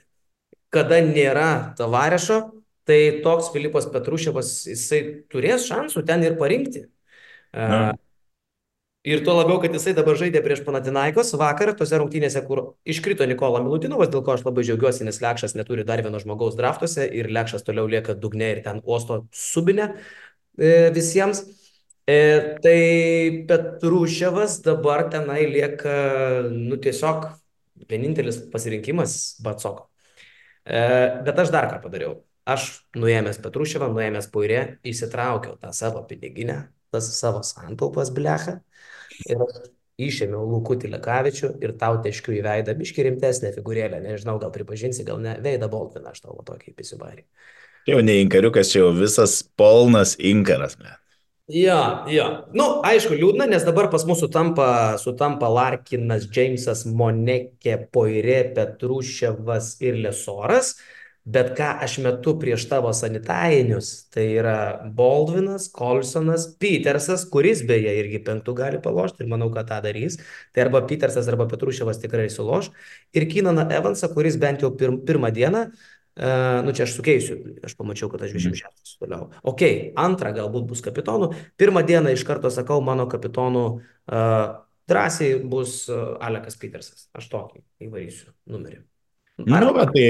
kada 0.73 1.01
nėra 1.05 1.73
tavarešo, 1.77 2.39
tai 2.87 3.21
toks 3.25 3.51
Filipas 3.53 3.87
Petruševas, 3.91 4.53
jisai 4.71 5.01
turės 5.31 5.67
šansų 5.69 6.05
ten 6.07 6.23
ir 6.25 6.37
parinkti. 6.39 6.87
Na. 7.51 7.91
Ir 9.01 9.23
tuo 9.25 9.33
labiau, 9.33 9.57
kad 9.57 9.73
jisai 9.73 9.95
dabar 9.97 10.13
žaidė 10.19 10.43
prieš 10.45 10.59
Panatinaikos 10.61 11.31
vakar, 11.41 11.71
tose 11.77 11.97
rungtynėse, 11.97 12.43
kur 12.45 12.59
iškrito 12.85 13.25
Nikola 13.25 13.57
Milutinovas, 13.65 14.11
dėl 14.13 14.21
ko 14.21 14.35
aš 14.35 14.43
labai 14.45 14.61
džiaugiuosi, 14.67 15.07
nes 15.07 15.17
Lekšas 15.23 15.57
neturi 15.57 15.85
dar 15.87 16.03
vieno 16.05 16.21
žmogaus 16.21 16.53
draftuose 16.59 17.07
ir 17.09 17.31
Lekšas 17.33 17.65
toliau 17.65 17.89
lieka 17.89 18.13
dugne 18.13 18.51
ir 18.53 18.61
ten 18.67 18.83
uosto 18.85 19.23
subinę. 19.33 19.95
e, 20.57 20.91
visiems. 20.93 21.43
E, 22.05 22.57
tai 22.61 23.45
Petruševas 23.49 24.61
dabar 24.65 25.09
tenai 25.09 25.45
lieka, 25.49 25.97
nu 26.53 26.77
tiesiog 26.77 27.31
vienintelis 27.89 28.37
pasirinkimas 28.53 29.41
Batsoko. 29.41 29.90
E, 30.65 30.81
bet 31.25 31.39
aš 31.41 31.51
dar 31.53 31.69
ką 31.71 31.81
padariau. 31.83 32.19
Aš 32.51 32.69
nuėmęs 32.97 33.37
Petruševą, 33.41 33.91
nuėmęs 33.93 34.27
Puirė, 34.33 34.61
įsitraukiau 34.87 35.57
tą 35.61 35.69
savo 35.77 36.01
piniginę, 36.09 36.57
tas 36.93 37.07
savo 37.15 37.43
santaupas 37.45 38.09
blecha 38.13 38.59
ir 39.29 39.43
išėmiau 40.01 40.47
Lukutį 40.49 40.89
Lekavičių 40.95 41.51
ir 41.61 41.75
tau 41.81 41.99
teškiu 42.03 42.33
į 42.39 42.41
veidą 42.45 42.75
biški 42.77 43.05
rimtesnę 43.05 43.51
figūrėlę, 43.55 44.01
nežinau, 44.03 44.39
gal 44.41 44.53
pripažinsi, 44.55 45.05
gal 45.07 45.21
ne, 45.21 45.35
veidą 45.43 45.69
Boltviną 45.71 46.13
aš 46.13 46.23
tavo 46.25 46.41
tokį 46.47 46.73
įpisibarį. 46.73 47.25
Jau 47.89 48.01
ne 48.05 48.19
inkariukas, 48.21 48.73
čia 48.73 48.83
jau 48.83 48.91
visas 48.97 49.39
polnas 49.57 50.15
inkaras, 50.17 50.77
ne. 50.81 50.97
Jo, 51.51 52.05
jo. 52.07 52.25
Nu, 52.55 52.65
aišku, 52.87 53.15
liūdna, 53.17 53.47
nes 53.51 53.65
dabar 53.67 53.89
pas 53.91 54.05
mus 54.07 54.21
sutampa, 54.23 54.95
sutampa 55.01 55.49
Larkinas, 55.51 56.29
Džeimsas, 56.31 56.85
Monekė, 56.87 57.75
Poirė, 57.91 58.39
Petruševas 58.55 59.73
ir 59.83 59.99
Lesoras. 60.05 60.77
Bet 61.21 61.51
ką 61.57 61.67
aš 61.85 61.99
metu 62.01 62.31
prieš 62.41 62.63
tavo 62.71 62.89
sanitarinius, 62.97 63.91
tai 64.09 64.23
yra 64.39 64.55
Baldvinas, 64.97 65.67
Colsonas, 65.75 66.47
Petersas, 66.57 67.27
kuris 67.29 67.61
beje 67.67 67.93
irgi 67.99 68.23
penktų 68.25 68.55
gali 68.57 68.79
palošti 68.81 69.21
ir 69.21 69.29
manau, 69.29 69.51
kad 69.53 69.69
tą 69.69 69.77
darys. 69.85 70.17
Tai 70.55 70.65
arba 70.65 70.81
Petersas, 70.89 71.29
arba 71.29 71.45
Petruševas 71.51 72.01
tikrai 72.01 72.25
suloš. 72.33 72.71
Ir 73.13 73.27
Kinaną 73.29 73.67
Evansą, 73.75 74.09
kuris 74.15 74.39
bent 74.41 74.63
jau 74.65 74.71
pir 74.73 74.95
pirmą 75.05 75.29
dieną 75.35 75.67
Uh, 76.11 76.59
nu 76.65 76.73
čia 76.75 76.83
aš 76.83 76.97
sukeisiu, 76.97 77.37
aš 77.63 77.77
pamačiau, 77.79 78.09
kad 78.11 78.25
aš 78.25 78.33
26 78.35 78.97
toliau. 78.99 79.29
Ok, 79.47 79.63
antrą 79.95 80.33
galbūt 80.35 80.67
bus 80.67 80.83
kapitonu. 80.83 81.31
Pirmą 81.55 81.85
dieną 81.87 82.11
iš 82.11 82.25
karto 82.27 82.51
sakau, 82.51 82.81
mano 82.83 83.07
kapitonu 83.11 83.63
uh, 83.79 84.59
drąsiai 84.91 85.39
bus 85.47 85.85
uh, 85.87 86.17
Alekas 86.19 86.59
Petersas. 86.59 87.07
Aš 87.15 87.31
tokį 87.31 87.63
įvarysiu 87.87 88.33
numerį. 88.51 88.81
Ar, 89.47 89.63
nu, 89.63 89.71
bet 89.73 89.89
tai, 89.95 90.07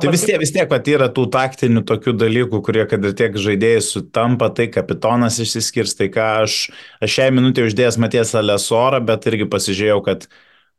tai 0.00 0.10
vis 0.14 0.22
tiek, 0.24 0.38
vis 0.40 0.52
tiek, 0.54 0.68
kad 0.70 0.86
yra 0.88 1.10
tų 1.12 1.26
taktinių 1.34 1.82
tokių 1.88 2.14
dalykų, 2.16 2.60
kurie, 2.64 2.84
kad 2.88 3.04
ir 3.04 3.14
tiek 3.18 3.36
žaidėjai 3.36 3.82
sutampa, 3.84 4.48
tai 4.54 4.68
kapitonas 4.72 5.40
išsiskirs, 5.42 5.96
tai 5.98 6.08
ką 6.14 6.28
aš, 6.46 6.58
aš 7.02 7.18
šią 7.18 7.28
minutę 7.34 7.66
uždėjęs 7.66 7.98
Matės 8.00 8.34
Alesorą, 8.38 9.02
bet 9.04 9.26
irgi 9.30 9.50
pasižiūrėjau, 9.50 10.00
kad 10.06 10.28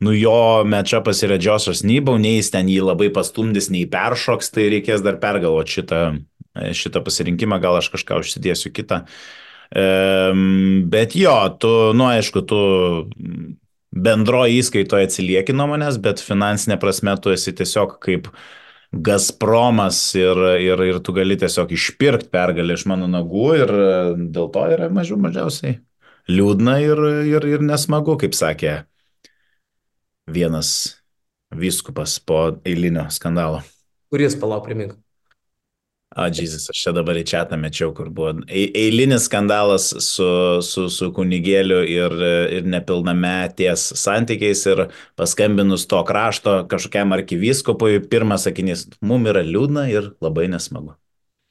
nu 0.03 0.13
jo 0.15 0.63
mečapas 0.67 1.23
yra 1.23 1.37
Džiosas 1.39 1.83
Nybau, 1.87 2.17
nei 2.21 2.39
jis 2.39 2.51
ten 2.53 2.69
jį 2.71 2.81
labai 2.83 3.09
pastumdys, 3.15 3.69
nei 3.73 3.85
peršoks, 3.91 4.51
tai 4.55 4.67
reikės 4.73 5.03
dar 5.05 5.19
pergalvoti 5.21 5.79
šitą, 5.79 6.01
šitą 6.75 7.03
pasirinkimą, 7.05 7.59
gal 7.63 7.79
aš 7.79 7.91
kažką 7.93 8.19
užsidėsiu 8.23 8.73
kitą. 8.75 9.05
Bet 10.91 11.15
jo, 11.17 11.37
tu, 11.59 11.71
nu 11.97 12.09
aišku, 12.11 12.43
tu 12.47 12.59
bendroje 13.95 14.59
įskaitoje 14.59 15.07
atsilieki 15.07 15.55
nuo 15.55 15.69
manęs, 15.71 15.97
bet 16.03 16.21
finansinė 16.23 16.77
prasme 16.81 17.15
tu 17.21 17.33
esi 17.33 17.55
tiesiog 17.55 17.97
kaip 18.03 18.29
Gazpromas 18.95 19.97
ir, 20.15 20.39
ir, 20.61 20.81
ir 20.87 20.99
tu 21.03 21.11
gali 21.15 21.35
tiesiog 21.39 21.73
išpirkti 21.75 22.29
pergalę 22.31 22.77
iš 22.77 22.85
mano 22.87 23.09
nagų 23.11 23.47
ir 23.57 23.73
dėl 24.31 24.47
to 24.53 24.63
yra 24.71 24.87
mažiau 24.93 25.17
mažiausiai 25.19 25.79
liūdna 26.31 26.77
ir, 26.83 27.01
ir, 27.27 27.47
ir 27.57 27.65
nesmagu, 27.65 28.15
kaip 28.21 28.37
sakė 28.37 28.75
vienas 30.27 30.97
vyskupas 31.55 32.19
po 32.19 32.57
eilinio 32.65 33.07
skandalo. 33.09 33.61
Kuris 34.11 34.37
palauk 34.39 34.65
primink? 34.65 34.95
A, 36.15 36.29
Jėzus, 36.31 36.69
aš 36.71 36.79
čia 36.79 36.91
dabar 36.95 37.17
į 37.19 37.25
čia 37.27 37.41
mečiau, 37.59 37.89
kur 37.91 38.07
buvo 38.07 38.29
eilinis 38.47 39.25
skandalas 39.27 39.89
su, 40.05 40.27
su, 40.63 40.85
su 40.87 41.09
kunigėliu 41.11 41.81
ir, 41.91 42.15
ir 42.55 42.69
nepilnametės 42.71 43.89
santykiais 43.99 44.61
ir 44.71 44.85
paskambinus 45.19 45.83
to 45.91 45.99
krašto 46.07 46.61
kažkokiam 46.71 47.11
arkivyskopui, 47.17 47.99
pirmas 48.07 48.47
sakinys, 48.47 48.85
mum 49.03 49.27
yra 49.27 49.43
liūdna 49.43 49.89
ir 49.91 50.13
labai 50.23 50.47
nesmagu. 50.53 50.95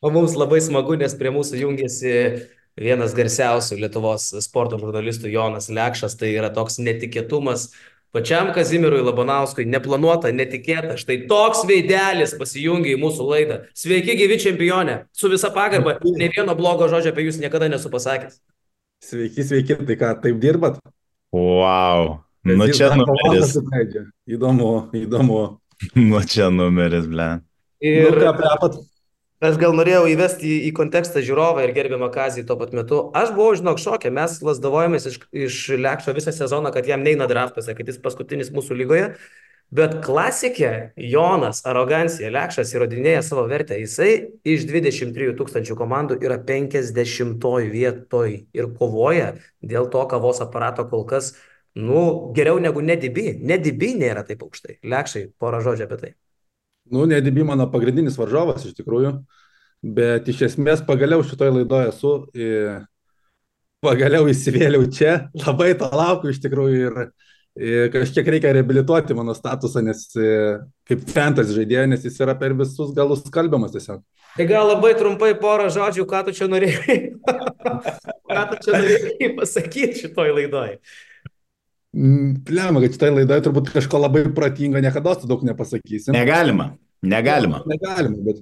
O 0.00 0.12
mums 0.14 0.32
labai 0.38 0.62
smagu, 0.64 0.96
nes 0.96 1.12
prie 1.18 1.34
mūsų 1.34 1.60
jungiasi 1.60 2.14
vienas 2.80 3.12
garsiausių 3.16 3.82
Lietuvos 3.82 4.30
sporto 4.46 4.80
žurnalistų 4.80 5.28
Jonas 5.32 5.68
Lekšas, 5.68 6.16
tai 6.16 6.32
yra 6.38 6.48
toks 6.54 6.80
netikėtumas, 6.80 7.68
Pačiam 8.14 8.52
Kazimirui 8.54 9.00
Labanauskui 9.02 9.64
neplanuota, 9.66 10.30
netikėta. 10.30 10.94
Štai 11.00 11.24
toks 11.26 11.64
veidelis 11.66 12.36
pasijungia 12.38 12.92
į 12.94 13.00
mūsų 13.02 13.24
laidą. 13.26 13.56
Sveiki, 13.74 14.14
gyvi 14.20 14.36
čempionė. 14.38 15.00
Su 15.10 15.26
visa 15.32 15.50
pagarba, 15.54 15.96
ne 16.14 16.28
vieno 16.30 16.54
blogo 16.54 16.86
žodžio 16.92 17.10
apie 17.10 17.24
jūs 17.26 17.40
niekada 17.42 17.66
nesu 17.72 17.90
pasakęs. 17.90 18.38
Sveiki, 19.02 19.42
sveiki, 19.42 19.80
tai 19.88 19.98
ką, 19.98 20.12
taip 20.22 20.38
dirbat? 20.38 20.78
Wow. 21.34 22.20
Nu 22.46 22.70
čia 22.70 22.92
numeris. 22.94 23.56
Įdomu, 24.30 24.70
įdomu. 24.94 25.42
Nu 25.98 26.22
čia 26.22 26.52
numeris, 26.54 27.10
ble. 27.10 27.28
Ir 27.82 28.12
nu, 28.14 28.20
ką, 28.22 28.36
plepat? 28.38 28.78
Aš 29.44 29.58
gal 29.60 29.74
norėjau 29.76 30.06
įvesti 30.08 30.46
į, 30.48 30.58
į 30.68 30.74
kontekstą 30.76 31.20
žiūrovą 31.24 31.66
ir 31.66 31.74
gerbiamą 31.76 32.06
Kazį 32.14 32.46
tuo 32.48 32.54
pat 32.56 32.70
metu. 32.76 33.00
Aš 33.18 33.34
buvau, 33.36 33.52
žinok, 33.58 33.80
šokė, 33.82 34.12
mes 34.14 34.38
lasdavojomės 34.46 35.08
iš, 35.10 35.18
iš 35.36 35.58
Lekšo 35.84 36.14
visą 36.16 36.32
sezoną, 36.32 36.72
kad 36.72 36.88
jam 36.88 37.04
neina 37.04 37.26
draftuose, 37.28 37.74
kad 37.76 37.90
jis 37.90 38.00
paskutinis 38.00 38.52
mūsų 38.54 38.78
lygoje. 38.78 39.10
Bet 39.74 39.98
klasikė 40.06 40.70
Jonas, 41.10 41.60
arogancija, 41.68 42.30
Lekšas 42.32 42.72
įrodinėja 42.72 43.20
savo 43.26 43.44
vertę. 43.50 43.76
Jisai 43.82 44.10
iš 44.48 44.64
23 44.70 45.34
tūkstančių 45.36 45.76
komandų 45.76 46.20
yra 46.24 46.38
50 46.48 47.44
vietoj 47.74 48.36
ir 48.54 48.72
kovoja 48.78 49.32
dėl 49.60 49.90
to 49.92 50.08
kavos 50.08 50.40
aparato 50.44 50.88
kol 50.88 51.04
kas, 51.10 51.34
nu, 51.76 52.32
geriau 52.36 52.62
negu 52.62 52.80
nedibi. 52.80 53.34
Nedibi 53.42 53.92
nėra 53.98 54.24
taip 54.24 54.46
aukštai. 54.46 54.78
Lekšai, 54.88 55.26
porą 55.36 55.60
žodžių 55.68 55.90
apie 55.90 56.00
tai. 56.06 56.14
Nu, 56.92 57.06
Nedibi 57.08 57.44
mano 57.46 57.66
pagrindinis 57.72 58.18
varžovas 58.20 58.66
iš 58.68 58.74
tikrųjų, 58.76 59.14
bet 59.96 60.28
iš 60.28 60.42
esmės 60.50 60.82
pagaliau 60.84 61.24
šitoje 61.24 61.54
laidoje 61.58 61.92
esu, 61.92 62.12
pagaliau 63.84 64.28
įsivėliau 64.32 64.88
čia, 64.92 65.14
labai 65.44 65.72
to 65.80 65.88
laukiu 65.92 66.32
iš 66.32 66.42
tikrųjų 66.44 66.82
ir, 66.88 66.98
ir 67.60 67.88
kažkiek 67.94 68.28
reikia 68.36 68.52
reabilituoti 68.56 69.16
mano 69.16 69.36
statusą, 69.36 69.84
nes 69.84 70.04
kaip 70.88 71.08
fantasy 71.12 71.56
žaidėjas, 71.56 71.88
nes 71.92 72.04
jis 72.08 72.20
yra 72.24 72.36
per 72.40 72.56
visus 72.58 72.92
galus 72.96 73.24
kalbiamas 73.32 73.72
tiesiog. 73.76 74.04
Tai 74.34 74.48
gal 74.50 74.66
labai 74.66 74.92
trumpai 74.98 75.32
porą 75.38 75.68
žodžių, 75.70 76.04
ką 76.10 76.24
tu 76.26 76.36
čia 76.36 76.48
norėjai, 76.50 76.96
ką 78.34 78.46
tu 78.50 78.62
čia 78.64 78.76
norėjai 78.76 79.28
pasakyti 79.38 80.00
šitoj 80.04 80.32
laidoj. 80.40 80.78
Pliama, 81.94 82.80
kad 82.82 82.96
šitai 82.96 83.12
laidai 83.12 83.38
turbūt 83.44 83.70
kažko 83.74 84.00
labai 84.02 84.24
protingo 84.34 84.80
niekada 84.82 85.14
tu 85.20 85.28
daug 85.30 85.44
nepasakysi. 85.46 86.10
Negalima, 86.14 86.72
negalima. 87.06 87.60
Negalima, 87.70 88.18
bet... 88.26 88.40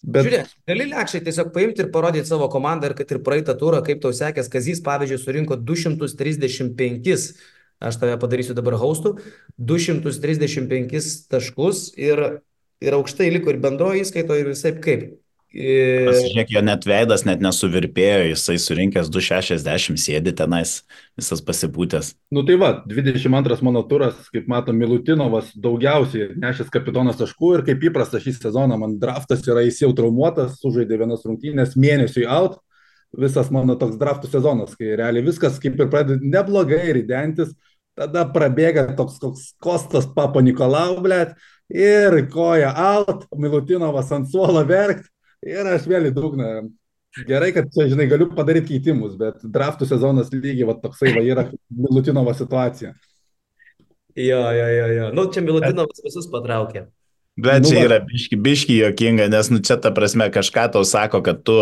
bet... 0.00 0.28
Žiūrėk, 0.28 0.54
gali 0.70 0.86
lėkščiai 0.92 1.26
tiesiog 1.26 1.50
paimti 1.52 1.84
ir 1.84 1.90
parodyti 1.92 2.30
savo 2.30 2.48
komandą 2.52 2.88
ir 2.88 2.96
kad 2.96 3.12
ir 3.12 3.20
praeitą 3.26 3.56
turą, 3.60 3.82
kaip 3.84 4.00
tau 4.04 4.14
sekės, 4.16 4.48
Kazys, 4.52 4.80
pavyzdžiui, 4.86 5.20
surinko 5.20 5.60
235, 5.60 7.28
aš 7.84 8.00
tave 8.00 8.16
padarysiu 8.22 8.56
dabar 8.56 8.78
haustų, 8.80 9.18
235 9.60 11.12
taškus 11.34 11.90
ir, 12.00 12.24
ir 12.80 12.96
aukštai 12.96 13.28
liko 13.34 13.52
ir 13.52 13.60
bendroji 13.60 14.06
įskaito 14.06 14.40
ir 14.40 14.54
visai 14.54 14.72
kaip. 14.80 15.10
Pasižiūrėk, 15.56 16.50
jo 16.52 16.60
net 16.60 16.84
veidas 16.84 17.22
net 17.24 17.40
nesuvirpėjo, 17.40 18.26
jisai 18.28 18.58
surinkęs 18.60 19.08
260, 19.08 19.96
sėdi 20.00 20.34
tenais, 20.36 20.82
visas 21.16 21.40
pasipūtęs. 21.44 22.10
Nu 22.34 22.42
tai 22.44 22.58
va, 22.60 22.72
22 22.84 23.64
mano 23.64 23.80
turas, 23.88 24.18
kaip 24.34 24.50
matom, 24.52 24.76
Milutinovas 24.76 25.48
daugiausiai 25.56 26.34
nešęs 26.42 26.68
kapitonas 26.74 27.16
taškų 27.22 27.54
ir 27.56 27.64
kaip 27.70 27.88
įprasta 27.88 28.20
šį 28.20 28.36
sezoną 28.36 28.76
man 28.82 28.98
draftas 29.00 29.48
yra 29.48 29.64
jis 29.64 29.80
jau 29.86 29.90
traumuotas, 29.96 30.58
sužaidė 30.60 31.00
vienas 31.06 31.24
rungtynės, 31.24 31.78
mėnesiui 31.80 32.28
out, 32.28 32.60
visas 33.16 33.48
mano 33.54 33.78
toks 33.80 33.96
draftų 33.96 34.34
sezonas, 34.36 34.76
kai 34.76 34.92
realiai 35.00 35.24
viskas 35.24 35.56
kaip 35.62 35.80
ir 35.80 35.88
pradeda 35.88 36.20
neblogai 36.20 36.84
ridentis, 37.00 37.56
tada 37.96 38.28
prabėga 38.28 38.90
toks 38.98 39.16
koks 39.24 39.50
Kostas 39.56 40.04
Papo 40.04 40.44
Nikolau, 40.44 41.00
blėt, 41.00 41.32
ir 41.72 42.26
koja 42.28 42.76
out, 42.76 43.24
Milutinovas 43.32 44.12
ant 44.12 44.28
suolo 44.28 44.60
verkt 44.68 45.08
Ir 45.46 45.68
aš 45.70 45.86
vėl 45.90 46.08
į 46.10 46.14
dugną. 46.16 46.50
Gerai, 47.26 47.52
kad 47.56 47.70
čia, 47.72 47.86
žinai, 47.88 48.08
galiu 48.10 48.26
padaryti 48.36 48.74
keitimus, 48.74 49.14
bet 49.16 49.40
draftų 49.40 49.86
sezonas 49.88 50.28
lygiai 50.34 50.66
va, 50.68 50.74
toksai 50.82 51.14
va 51.14 51.22
yra 51.24 51.46
Milutinovo 51.72 52.34
situacija. 52.36 52.92
Jo, 54.16 54.42
jo, 54.56 54.66
jo, 54.72 54.86
jo. 54.96 55.08
Nu, 55.16 55.26
čia 55.32 55.44
Milutinovas 55.44 56.02
visus 56.04 56.28
patraukė. 56.32 56.86
Bet 57.36 57.62
Nu 57.62 57.68
čia 57.68 57.82
yra 57.84 57.98
biški, 58.00 58.36
biški 58.40 58.76
jokinga, 58.78 59.26
nes 59.28 59.50
nu 59.52 59.58
čia 59.60 59.76
ta 59.76 59.90
prasme 59.92 60.30
kažką 60.32 60.70
tau 60.72 60.86
sako, 60.88 61.20
kad 61.24 61.42
tu, 61.44 61.56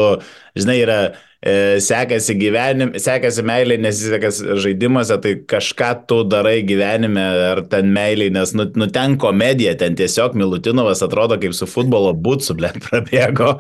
žinai, 0.55 0.77
yra 0.85 0.99
e, 1.43 1.55
sekasi 1.83 2.37
gyvenime, 2.39 3.01
sekasi 3.03 3.43
meiliai, 3.43 3.81
nesisekasi 3.83 4.55
žaidimuose, 4.63 5.19
tai 5.25 5.35
kažką 5.51 5.91
tu 6.07 6.21
darai 6.31 6.61
gyvenime 6.63 7.27
ar 7.51 7.65
ten 7.73 7.91
meiliai, 7.91 8.31
nes 8.39 8.55
nu, 8.55 8.69
nu 8.79 8.87
ten 8.95 9.19
komedija, 9.19 9.75
ten 9.83 9.99
tiesiog 9.99 10.39
Milutinovas 10.39 11.03
atrodo 11.03 11.41
kaip 11.43 11.59
su 11.59 11.67
futbolo 11.67 12.15
būtsu, 12.15 12.55
ble, 12.61 12.71
prabėgo. 12.87 13.57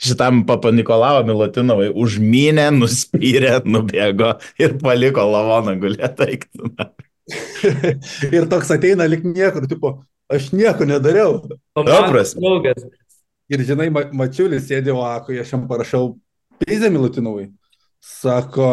Šitam 0.00 0.46
papa 0.48 0.72
Nikolavo 0.72 1.20
Milutinovai 1.28 1.92
užmynė, 1.92 2.70
nuspyrė, 2.80 3.58
nubėgo 3.76 4.38
ir 4.56 4.80
paliko 4.80 5.28
lavoną 5.36 5.76
gulėti. 5.84 6.46
ir 8.38 8.48
toks 8.48 8.70
ateina 8.72 9.04
lik 9.04 9.28
niekur, 9.28 9.68
tipo, 9.68 9.98
aš 10.32 10.52
nieko 10.52 10.86
nedariau. 10.88 11.40
Draugas. 11.76 12.34
Ir 13.48 13.64
žinai, 13.64 13.88
ma 13.92 14.04
mačiulis 14.12 14.66
sėdė 14.68 14.92
Oakoje, 14.92 15.40
aš 15.40 15.54
jam 15.54 15.68
parašau 15.70 16.12
Pizė 16.60 16.90
Milutinovai. 16.92 17.46
Sako, 18.04 18.68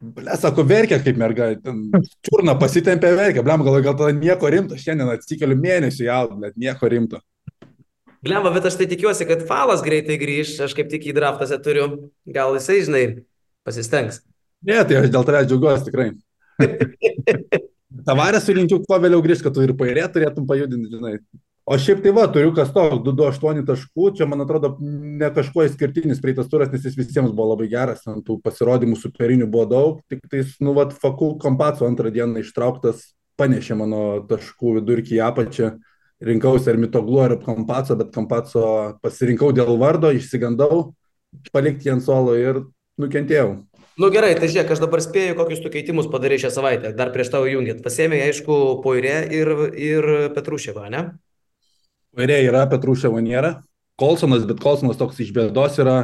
ble, 0.00 0.36
sako, 0.40 0.64
verkia 0.68 0.98
kaip 1.04 1.18
mergaitė. 1.20 1.74
Čiurna 2.24 2.56
pasitempė 2.58 3.12
verkia, 3.18 3.44
blem, 3.44 3.64
gal, 3.66 3.76
gal 3.84 3.98
tada 3.98 4.14
nieko 4.16 4.48
rimto, 4.52 4.78
šiandien 4.80 5.12
atsikeliu 5.12 5.58
mėnesį 5.60 6.08
jaut, 6.08 6.32
bet 6.40 6.56
nieko 6.56 6.88
rimto. 6.88 7.20
Glemba, 8.24 8.50
bet 8.56 8.66
aš 8.66 8.80
tai 8.80 8.88
tikiuosi, 8.90 9.28
kad 9.28 9.44
falas 9.46 9.84
greitai 9.84 10.16
grįž, 10.18 10.56
aš 10.64 10.72
kaip 10.74 10.88
tik 10.90 11.04
į 11.06 11.14
draftose 11.20 11.60
turiu. 11.62 11.86
Gal 12.26 12.56
jisai, 12.56 12.80
žinai, 12.88 13.04
pasistengs. 13.68 14.24
Ne, 14.66 14.80
tai 14.82 15.04
aš 15.04 15.12
dėl 15.12 15.28
tavęs 15.28 15.46
džiaugiuosi 15.52 15.86
tikrai. 15.86 16.10
Tavarės 18.08 18.46
sulinkiu, 18.48 18.80
kuo 18.86 18.96
vėliau 19.02 19.20
grįžti, 19.24 19.44
kad 19.44 19.54
tu 19.56 19.64
ir 19.66 19.74
pairė 19.76 20.06
turėtum 20.12 20.46
pajudinti, 20.48 20.94
žinai. 20.94 21.18
O 21.68 21.76
šiaip 21.76 21.98
tai 22.00 22.14
va, 22.16 22.22
turiu 22.32 22.54
kas 22.56 22.70
toks, 22.72 23.02
228 23.04 23.66
taškų, 23.68 24.06
čia 24.16 24.24
man 24.24 24.40
atrodo 24.40 24.70
ne 24.80 25.28
kažkuo 25.36 25.66
išskirtinis 25.66 26.22
praeitas 26.22 26.48
turas, 26.48 26.70
nes 26.72 26.86
jis 26.88 26.96
visiems 26.96 27.34
buvo 27.36 27.50
labai 27.50 27.66
geras, 27.68 28.06
ant 28.08 28.24
tų 28.24 28.38
pasirodymų 28.40 28.96
superinių 28.96 29.50
buvo 29.52 29.66
daug, 29.68 29.98
tik 30.08 30.22
tais, 30.32 30.54
nu, 30.64 30.72
va, 30.78 30.86
Fakul 30.88 31.36
Kompaco 31.42 31.84
antrą 31.84 32.08
dieną 32.14 32.40
ištrauktas, 32.40 33.10
panešė 33.36 33.76
mano 33.82 34.00
taškų 34.30 34.78
vidurkį 34.78 35.18
į 35.18 35.22
apačią, 35.26 35.70
rinkausi 36.24 36.72
ar 36.72 36.80
Mitoglu, 36.80 37.20
ar 37.26 37.36
Kompaco, 37.44 37.98
bet 38.00 38.16
Kompaco 38.16 38.64
pasirinkau 39.04 39.52
dėl 39.52 39.76
vardo, 39.76 40.14
išsigandau, 40.16 40.94
palikti 41.52 41.92
ant 41.92 42.08
suolo 42.08 42.32
ir 42.40 42.64
nukentėjau. 42.96 43.58
Nu 43.98 44.12
gerai, 44.14 44.36
tai 44.38 44.46
žiūrėk, 44.46 44.68
aš 44.70 44.80
dabar 44.84 45.02
spėju, 45.02 45.34
kokius 45.34 45.58
tu 45.64 45.70
keitimus 45.74 46.06
padarai 46.10 46.36
šią 46.38 46.52
savaitę, 46.54 46.92
dar 46.94 47.08
prieš 47.10 47.32
tavo 47.32 47.48
jungiant. 47.50 47.80
Pasėmė, 47.82 48.20
aišku, 48.28 48.78
Poirė 48.84 49.16
ir, 49.34 49.50
ir 49.74 50.06
Petrušėva, 50.36 50.84
ne? 50.94 51.00
Vairė 52.14 52.38
yra, 52.46 52.62
Petruševo 52.70 53.18
nėra. 53.24 53.56
Kolsonas, 53.98 54.44
bet 54.46 54.60
Kolsonas 54.62 55.00
toks 55.00 55.18
iš 55.24 55.32
bėdos 55.34 55.80
yra 55.82 55.96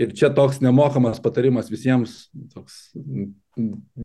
ir 0.00 0.14
čia 0.16 0.30
toks 0.32 0.62
nemokamas 0.64 1.20
patarimas 1.20 1.68
visiems, 1.68 2.30
toks 2.54 2.78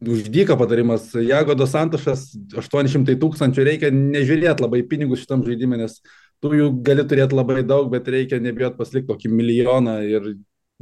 uždyka 0.03 0.57
patarimas. 0.59 1.13
Jagodo 1.15 1.69
Santošas 1.71 2.33
800 2.51 3.15
tūkstančių 3.21 3.67
reikia 3.69 3.93
nežiūrėti 3.95 4.65
labai 4.65 4.83
pinigus 4.91 5.23
šitam 5.23 5.47
žaidimui, 5.47 5.79
nes 5.79 6.01
tu 6.43 6.51
jų 6.51 6.69
gali 6.83 7.07
turėti 7.07 7.39
labai 7.39 7.63
daug, 7.63 7.87
bet 7.95 8.11
reikia 8.11 8.41
nebijot 8.43 8.75
paslikti 8.75 9.07
kokį 9.13 9.31
milijoną 9.31 10.01
ir 10.03 10.33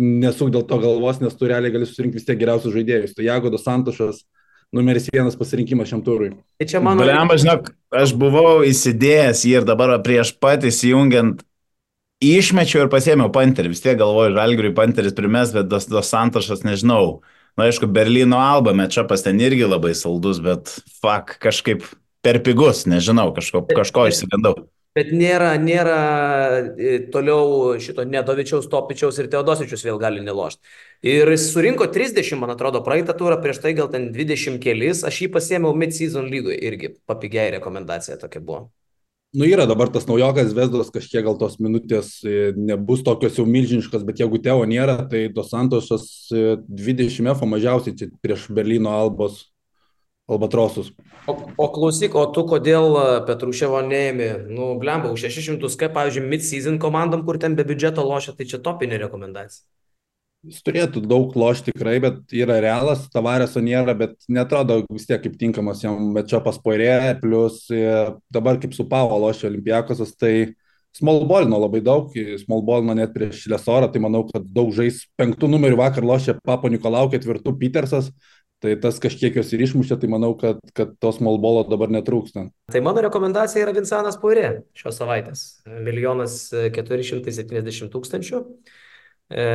nesuk 0.01 0.51
dėl 0.53 0.65
to 0.67 0.79
galvos, 0.81 1.21
nes 1.23 1.35
tu 1.37 1.49
realiai 1.49 1.73
gali 1.73 1.87
susirinkti 1.87 2.19
vis 2.19 2.27
tiek 2.27 2.39
geriausius 2.39 2.75
žaidėjus. 2.75 3.15
Tai 3.15 3.27
Jagodo 3.27 3.59
Santošas 3.61 4.23
numeris 4.75 5.07
vienas 5.13 5.37
pasirinkimas 5.39 5.89
šiam 5.91 6.03
turui. 6.03 6.33
Tai 6.59 6.67
čia 6.67 6.81
mano... 6.83 7.05
Blemba, 7.05 7.37
žinok, 7.39 7.69
aš 7.95 8.15
buvau 8.19 8.59
įsidėjęs 8.67 9.45
jį 9.47 9.59
ir 9.61 9.67
dabar 9.67 9.95
prieš 10.03 10.33
pat 10.41 10.65
įsijungiant 10.67 11.45
išmečiau 12.23 12.85
ir 12.85 12.91
pasėmiau 12.91 13.31
panterį. 13.33 13.71
Vis 13.71 13.83
tiek 13.83 13.97
galvoju, 13.99 14.35
Žalgiriui 14.35 14.75
panteris 14.75 15.15
primės, 15.15 15.53
bet 15.55 15.69
dos, 15.71 15.87
dos 15.91 16.11
Santošas 16.11 16.65
nežinau. 16.67 17.21
Na, 17.55 17.69
aišku, 17.69 17.87
Berlyno 17.87 18.39
alba 18.41 18.73
mečapas 18.75 19.23
ten 19.23 19.39
irgi 19.39 19.67
labai 19.67 19.93
saldus, 19.95 20.41
bet 20.43 20.73
fuck, 20.99 21.37
kažkaip 21.43 21.85
per 22.25 22.41
pigus, 22.43 22.83
nežinau, 22.89 23.29
kažko, 23.35 23.63
kažko 23.69 24.09
išsigandau. 24.11 24.65
Bet 24.95 25.09
nėra, 25.11 25.49
nėra 25.59 25.95
e, 26.79 26.99
toliau 27.11 27.73
šito 27.83 28.05
Nedovičiaus, 28.07 28.69
Topičiaus 28.71 29.17
ir 29.19 29.27
Teodosičius 29.33 29.83
vėl 29.83 29.97
gali 29.99 30.21
nelošti. 30.23 30.63
Ir 31.11 31.27
jis 31.33 31.49
surinko 31.51 31.89
30, 31.91 32.37
man 32.39 32.53
atrodo, 32.53 32.79
praeitą 32.85 33.11
turą, 33.19 33.35
prieš 33.43 33.59
tai 33.65 33.73
gal 33.75 33.89
ten 33.91 34.07
20 34.15 34.55
kelis, 34.63 35.03
aš 35.03 35.25
jį 35.25 35.27
pasėmiau 35.33 35.75
mid-season 35.75 36.29
lygui 36.31 36.55
irgi, 36.69 36.93
papigiai 37.11 37.51
rekomendacija 37.57 38.15
tokia 38.21 38.39
buvo. 38.39 38.61
Nu 39.35 39.43
yra 39.43 39.65
dabar 39.67 39.91
tas 39.91 40.07
naujokas 40.07 40.53
Vesdos, 40.55 40.93
kažkiek 40.95 41.25
gal 41.27 41.35
tos 41.35 41.57
minutės 41.59 42.21
e, 42.23 42.53
nebus 42.55 43.03
tokios 43.03 43.35
jau 43.35 43.43
milžiniškos, 43.49 44.05
bet 44.07 44.23
jeigu 44.23 44.39
Teo 44.39 44.63
nėra, 44.63 45.01
tai 45.11 45.25
Dos 45.35 45.51
Santosas 45.51 46.07
e, 46.31 46.55
20 46.71 47.33
F 47.33 47.43
mažiausiai 47.51 48.13
prieš 48.23 48.47
Berlyno 48.47 48.95
albos 48.95 49.43
albatrosus. 50.27 50.91
O, 51.27 51.35
o 51.57 51.67
klausyk, 51.73 52.15
o 52.17 52.25
tu 52.33 52.45
kodėl 52.49 52.97
e, 52.97 53.05
Petruševo 53.27 53.81
neėmė, 53.85 54.29
nu, 54.49 54.73
blemba, 54.81 55.11
už 55.13 55.27
600, 55.29 55.77
kaip, 55.79 55.93
pavyzdžiui, 55.95 56.25
mid-season 56.31 56.79
komandom, 56.81 57.25
kur 57.25 57.39
ten 57.41 57.57
be 57.57 57.65
biudžeto 57.67 58.05
lošia, 58.05 58.35
tai 58.37 58.49
čia 58.49 58.61
topinė 58.65 58.99
rekomendacija. 59.05 59.65
Jis 60.45 60.61
turėtų 60.61 61.01
daug 61.09 61.33
lošti 61.33 61.71
tikrai, 61.73 61.95
bet 62.03 62.33
yra 62.37 62.59
realas, 62.61 63.07
tavarėso 63.13 63.63
nėra, 63.65 63.95
bet 63.97 64.13
netrodo 64.29 64.83
vis 64.93 65.07
tiek 65.09 65.23
kaip 65.23 65.39
tinkamas 65.41 65.81
jam, 65.81 66.11
bet 66.13 66.29
čia 66.29 66.41
paspoirė, 66.45 67.15
plus 67.21 67.63
e, 67.73 67.81
dabar 68.33 68.61
kaip 68.61 68.77
su 68.77 68.85
Pavo 68.89 69.17
lošia 69.23 69.49
Olimpiakosas, 69.49 70.13
tai 70.21 70.53
smallballino 70.95 71.57
labai 71.59 71.81
daug, 71.85 72.13
smallballino 72.45 72.93
net 72.97 73.13
prieš 73.15 73.47
Lesorą, 73.51 73.89
tai 73.91 74.01
manau, 74.05 74.23
kad 74.29 74.45
daug 74.45 74.69
žais 74.77 75.01
penktų 75.17 75.49
numerių 75.49 75.81
vakar 75.81 76.05
lošia 76.05 76.37
Papo 76.45 76.69
Nikolau, 76.69 77.09
ketvirtų 77.13 77.57
Petersas, 77.59 78.13
tai 78.65 78.73
tas 78.81 78.97
kažkiek 79.01 79.37
jos 79.37 79.51
ir 79.53 79.63
išmušė, 79.65 79.99
tai 80.01 80.09
manau, 80.11 80.33
kad, 80.39 80.57
kad 80.77 80.95
tos 81.01 81.19
smallballo 81.19 81.65
dabar 81.69 81.91
netrūksta. 81.93 82.47
Tai 82.73 82.81
mano 82.85 83.03
rekomendacija 83.05 83.63
yra 83.63 83.75
Vinsanas 83.75 84.17
Poirė 84.21 84.65
šios 84.77 84.97
savaitės. 84.97 85.45
Milijonas 85.69 86.39
470 86.51 87.93
tūkstančių. 87.93 88.41
E, 89.29 89.45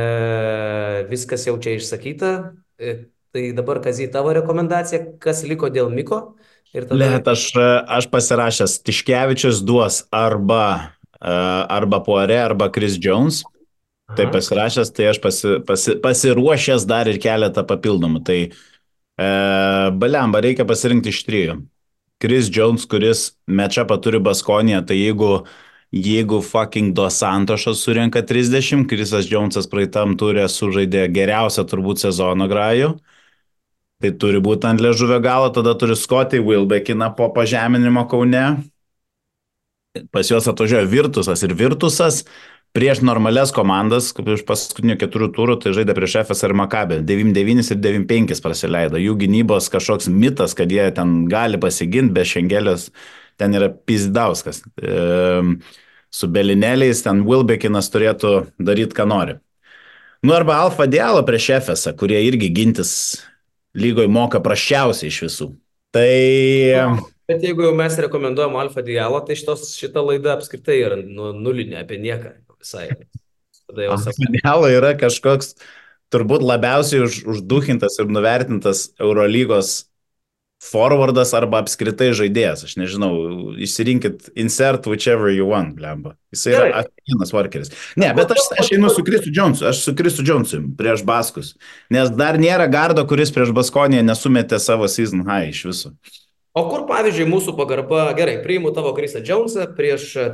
viskas 1.11 1.45
jau 1.47 1.57
čia 1.63 1.75
išsakyta. 1.77 2.31
E, 2.79 2.95
tai 3.35 3.45
dabar, 3.55 3.83
Kazy, 3.83 4.09
tavo 4.11 4.33
rekomendacija, 4.35 5.03
kas 5.23 5.43
liko 5.47 5.71
dėl 5.71 5.91
Miko? 5.93 6.23
Ir 6.71 6.87
tada... 6.87 6.99
Let, 6.99 7.27
aš, 7.27 7.49
aš 7.91 8.07
pasirašęs, 8.11 8.79
Tiškevičius 8.87 9.63
duos 9.67 10.05
arba, 10.15 10.95
arba 11.19 11.99
Poirė, 12.03 12.39
arba 12.47 12.71
Chris 12.71 12.95
Jones. 12.99 13.43
Tai 14.15 14.27
pasirašęs, 14.31 14.91
tai 14.95 15.07
aš 15.11 15.19
pasi, 15.23 15.55
pasi, 15.67 15.95
pasiruošęs 16.03 16.85
dar 16.87 17.07
ir 17.07 17.19
keletą 17.23 17.63
papildomų. 17.67 18.23
Tai 18.27 18.39
e, 19.17 19.27
Balemba 19.97 20.43
reikia 20.43 20.67
pasirinkti 20.67 21.11
iš 21.11 21.25
trijų. 21.27 21.57
Chris 22.21 22.51
Jones, 22.53 22.85
kuris 22.85 23.31
mečapą 23.49 23.97
turi 24.01 24.21
Baskonėje, 24.21 24.85
tai 24.91 24.99
jeigu 24.99 25.31
Jeigu 25.91 26.39
fucking 26.39 26.93
Dos 26.95 27.17
Santošas 27.19 27.81
surinka 27.83 28.21
30, 28.23 28.85
Krisas 28.87 29.27
Jonesas 29.27 29.67
praeitam 29.67 30.13
turė 30.15 30.45
sužaidė 30.47 31.09
geriausią 31.11 31.65
turbūt 31.67 31.99
sezono 31.99 32.47
grajų, 32.47 32.93
tai 33.99 34.13
turi 34.15 34.39
būti 34.39 34.69
ant 34.69 34.79
ležuvio 34.79 35.19
galo, 35.19 35.49
tada 35.51 35.75
turi 35.75 35.97
Scotty 35.99 36.39
Wilbekiną 36.39 37.11
po 37.17 37.27
pažeminimo 37.35 38.05
Kaune. 38.07 38.45
Pas 40.15 40.31
juos 40.31 40.47
atvažiuoja 40.47 40.87
Virtusas 40.87 41.43
ir 41.43 41.57
Virtusas 41.59 42.23
prieš 42.75 43.01
normales 43.03 43.51
komandas, 43.55 44.11
kaip 44.15 44.29
iš 44.31 44.43
paskutinių 44.47 44.97
keturių 45.01 45.31
turų, 45.35 45.57
tai 45.61 45.73
žaidė 45.75 45.95
prieš 45.97 46.21
FS 46.23 46.45
ir 46.47 46.55
Makabė. 46.57 46.99
9-9 47.07 47.73
ir 47.75 47.81
9-5 47.83 48.43
praleido. 48.43 49.01
Jų 49.01 49.17
gynybos 49.25 49.69
kažkoks 49.73 50.09
mitas, 50.11 50.55
kad 50.57 50.71
jie 50.71 50.87
ten 50.95 51.25
gali 51.31 51.59
pasiginti 51.61 52.15
be 52.15 52.27
šengelės 52.27 52.89
ten 53.41 53.55
yra 53.57 53.71
Pizdauskas. 53.73 54.61
E, 54.77 54.97
su 56.11 56.29
Belinėliais 56.31 57.03
ten 57.05 57.23
Wilbekinas 57.27 57.89
turėtų 57.91 58.35
daryti, 58.61 58.95
ką 58.97 59.07
nori. 59.09 59.39
Nu 60.21 60.35
arba 60.37 60.59
Alfa 60.61 60.85
Dialo 60.85 61.23
prieš 61.25 61.49
Efesą, 61.57 61.95
kurie 61.97 62.19
irgi 62.27 62.51
gintis 62.53 62.91
lygoje 63.73 64.11
moka 64.11 64.41
prašiausiai 64.43 65.09
iš 65.09 65.23
visų. 65.25 65.47
Tai... 65.95 66.11
Bet 67.31 67.45
jeigu 67.45 67.63
jau 67.63 67.71
mes 67.75 67.95
rekomenduojam 68.03 68.57
Alfa 68.59 68.83
Dialo, 68.85 69.21
tai 69.25 69.37
šitos, 69.39 69.71
šita 69.79 70.03
laida 70.03 70.35
apskritai 70.35 70.77
yra 70.83 70.99
nu, 70.99 71.31
nulinė 71.33 71.79
apie 71.81 71.97
nieką 72.01 72.35
visai. 72.61 72.89
Alfa 73.89 74.11
Dialo 74.17 74.69
yra 74.71 74.95
kažkoks 74.99 75.55
turbūt 76.11 76.43
labiausiai 76.43 77.05
už, 77.05 77.21
užduhintas 77.35 77.95
ir 78.01 78.11
nuvertintas 78.11 78.89
Eurolygos 78.99 79.85
forwardas 80.61 81.31
arba 81.33 81.63
apskritai 81.63 82.11
žaidėjas, 82.13 82.65
aš 82.67 82.75
nežinau, 82.77 83.11
išsirinkit 83.65 84.29
insert 84.37 84.85
whichever 84.85 85.31
you 85.33 85.47
want, 85.49 85.73
blemba. 85.79 86.13
Jis 86.35 86.43
yra 86.51 86.83
vienas 87.09 87.33
workeris. 87.33 87.71
Ne, 87.97 88.11
bet 88.17 88.33
aš, 88.35 88.45
aš 88.61 88.69
einu 88.77 88.91
su 88.93 89.01
Kristu 89.07 89.33
Jonesu, 89.33 89.65
aš 89.71 89.81
su 89.87 89.95
Kristu 89.97 90.25
Jonesu 90.27 90.61
prieš 90.77 91.01
Baskus, 91.07 91.55
nes 91.93 92.13
dar 92.13 92.37
nėra 92.41 92.69
gardo, 92.71 93.07
kuris 93.09 93.33
prieš 93.33 93.55
Baskoniją 93.57 94.05
nesumetė 94.05 94.61
savo 94.61 94.89
season 94.91 95.25
high 95.25 95.49
iš 95.49 95.63
viso. 95.71 95.95
O 96.51 96.65
kur, 96.67 96.81
pavyzdžiui, 96.83 97.29
mūsų 97.31 97.53
pagarba, 97.55 98.09
gerai, 98.17 98.41
priimu 98.43 98.73
tavo 98.75 98.89
Krisą 98.95 99.21
Džonsą 99.23 99.69
prieš 99.77 100.07
e, 100.19 100.25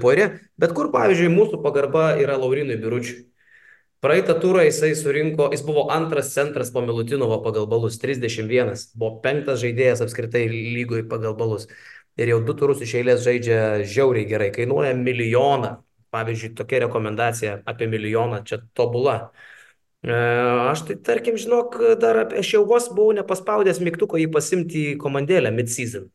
Poirė, 0.00 0.28
bet 0.56 0.72
kur, 0.76 0.88
pavyzdžiui, 0.94 1.28
mūsų 1.34 1.58
pagarba 1.60 2.14
yra 2.22 2.38
Laurinui 2.40 2.78
Biručiui? 2.80 3.26
Praeitą 4.00 4.38
turą 4.40 4.62
jisai 4.64 4.94
surinko, 4.96 5.50
jis 5.52 5.64
buvo 5.66 5.88
antras 5.92 6.30
centras 6.32 6.70
po 6.72 6.80
Milutinovo 6.86 7.40
pagal 7.44 7.66
balus, 7.68 7.98
31, 8.00 8.72
buvo 8.94 9.18
penktas 9.20 9.60
žaidėjas 9.60 10.00
apskritai 10.06 10.46
lygoje 10.48 11.04
pagal 11.10 11.36
balus. 11.36 11.68
Ir 12.16 12.32
jau 12.32 12.40
du 12.46 12.56
turus 12.56 12.80
iš 12.86 12.94
eilės 13.02 13.20
žaidžia 13.26 13.60
žiauriai 13.84 14.24
gerai, 14.30 14.48
kainuoja 14.54 14.96
milijoną. 14.96 15.76
Pavyzdžiui, 16.14 16.54
tokia 16.56 16.86
rekomendacija 16.86 17.58
apie 17.68 17.90
milijoną, 17.92 18.40
čia 18.48 18.62
tobula. 18.72 19.18
E, 19.18 19.57
aš 20.04 20.84
tai, 20.86 20.98
tarkim, 21.08 21.40
žinok, 21.40 21.80
dar 21.98 22.22
apie, 22.22 22.38
aš 22.44 22.52
jau 22.54 22.62
vos 22.68 22.86
buvau 22.92 23.16
nepaspaudęs 23.18 23.82
mygtuko 23.82 24.20
jį 24.20 24.28
pasimti 24.34 24.84
į 24.92 24.94
komandėlę 25.02 25.50
mid-season. 25.56 26.06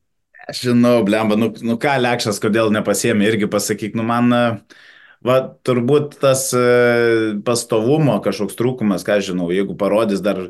Aš 0.47 0.65
žinau, 0.69 0.97
blemba, 1.07 1.35
nu, 1.39 1.51
nu 1.63 1.75
ką 1.79 1.97
Lekšas, 2.03 2.39
kodėl 2.43 2.71
nepasėmė, 2.75 3.29
irgi 3.31 3.51
pasakyk, 3.51 3.99
nu 3.99 4.07
man... 4.07 4.33
Uh 4.33 4.81
Va, 5.23 5.37
turbūt 5.63 6.17
tas 6.19 6.49
e, 6.51 6.61
pastovumo 7.47 8.17
kažkoks 8.23 8.57
trūkumas, 8.59 9.05
ką 9.07 9.21
žinau, 9.23 9.47
jeigu 9.55 9.75
parodys 9.79 10.19
dar, 10.23 10.41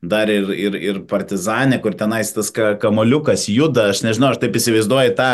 dar 0.00 0.30
ir, 0.32 0.48
ir, 0.56 0.78
ir 0.80 1.00
partizanė, 1.08 1.82
kur 1.84 1.92
tenais 2.00 2.32
tas 2.32 2.48
kamoliukas 2.52 3.44
juda, 3.52 3.90
aš 3.92 4.00
nežinau, 4.06 4.30
aš 4.32 4.40
taip 4.40 4.56
įsivaizduoju 4.56 5.12
tą, 5.18 5.28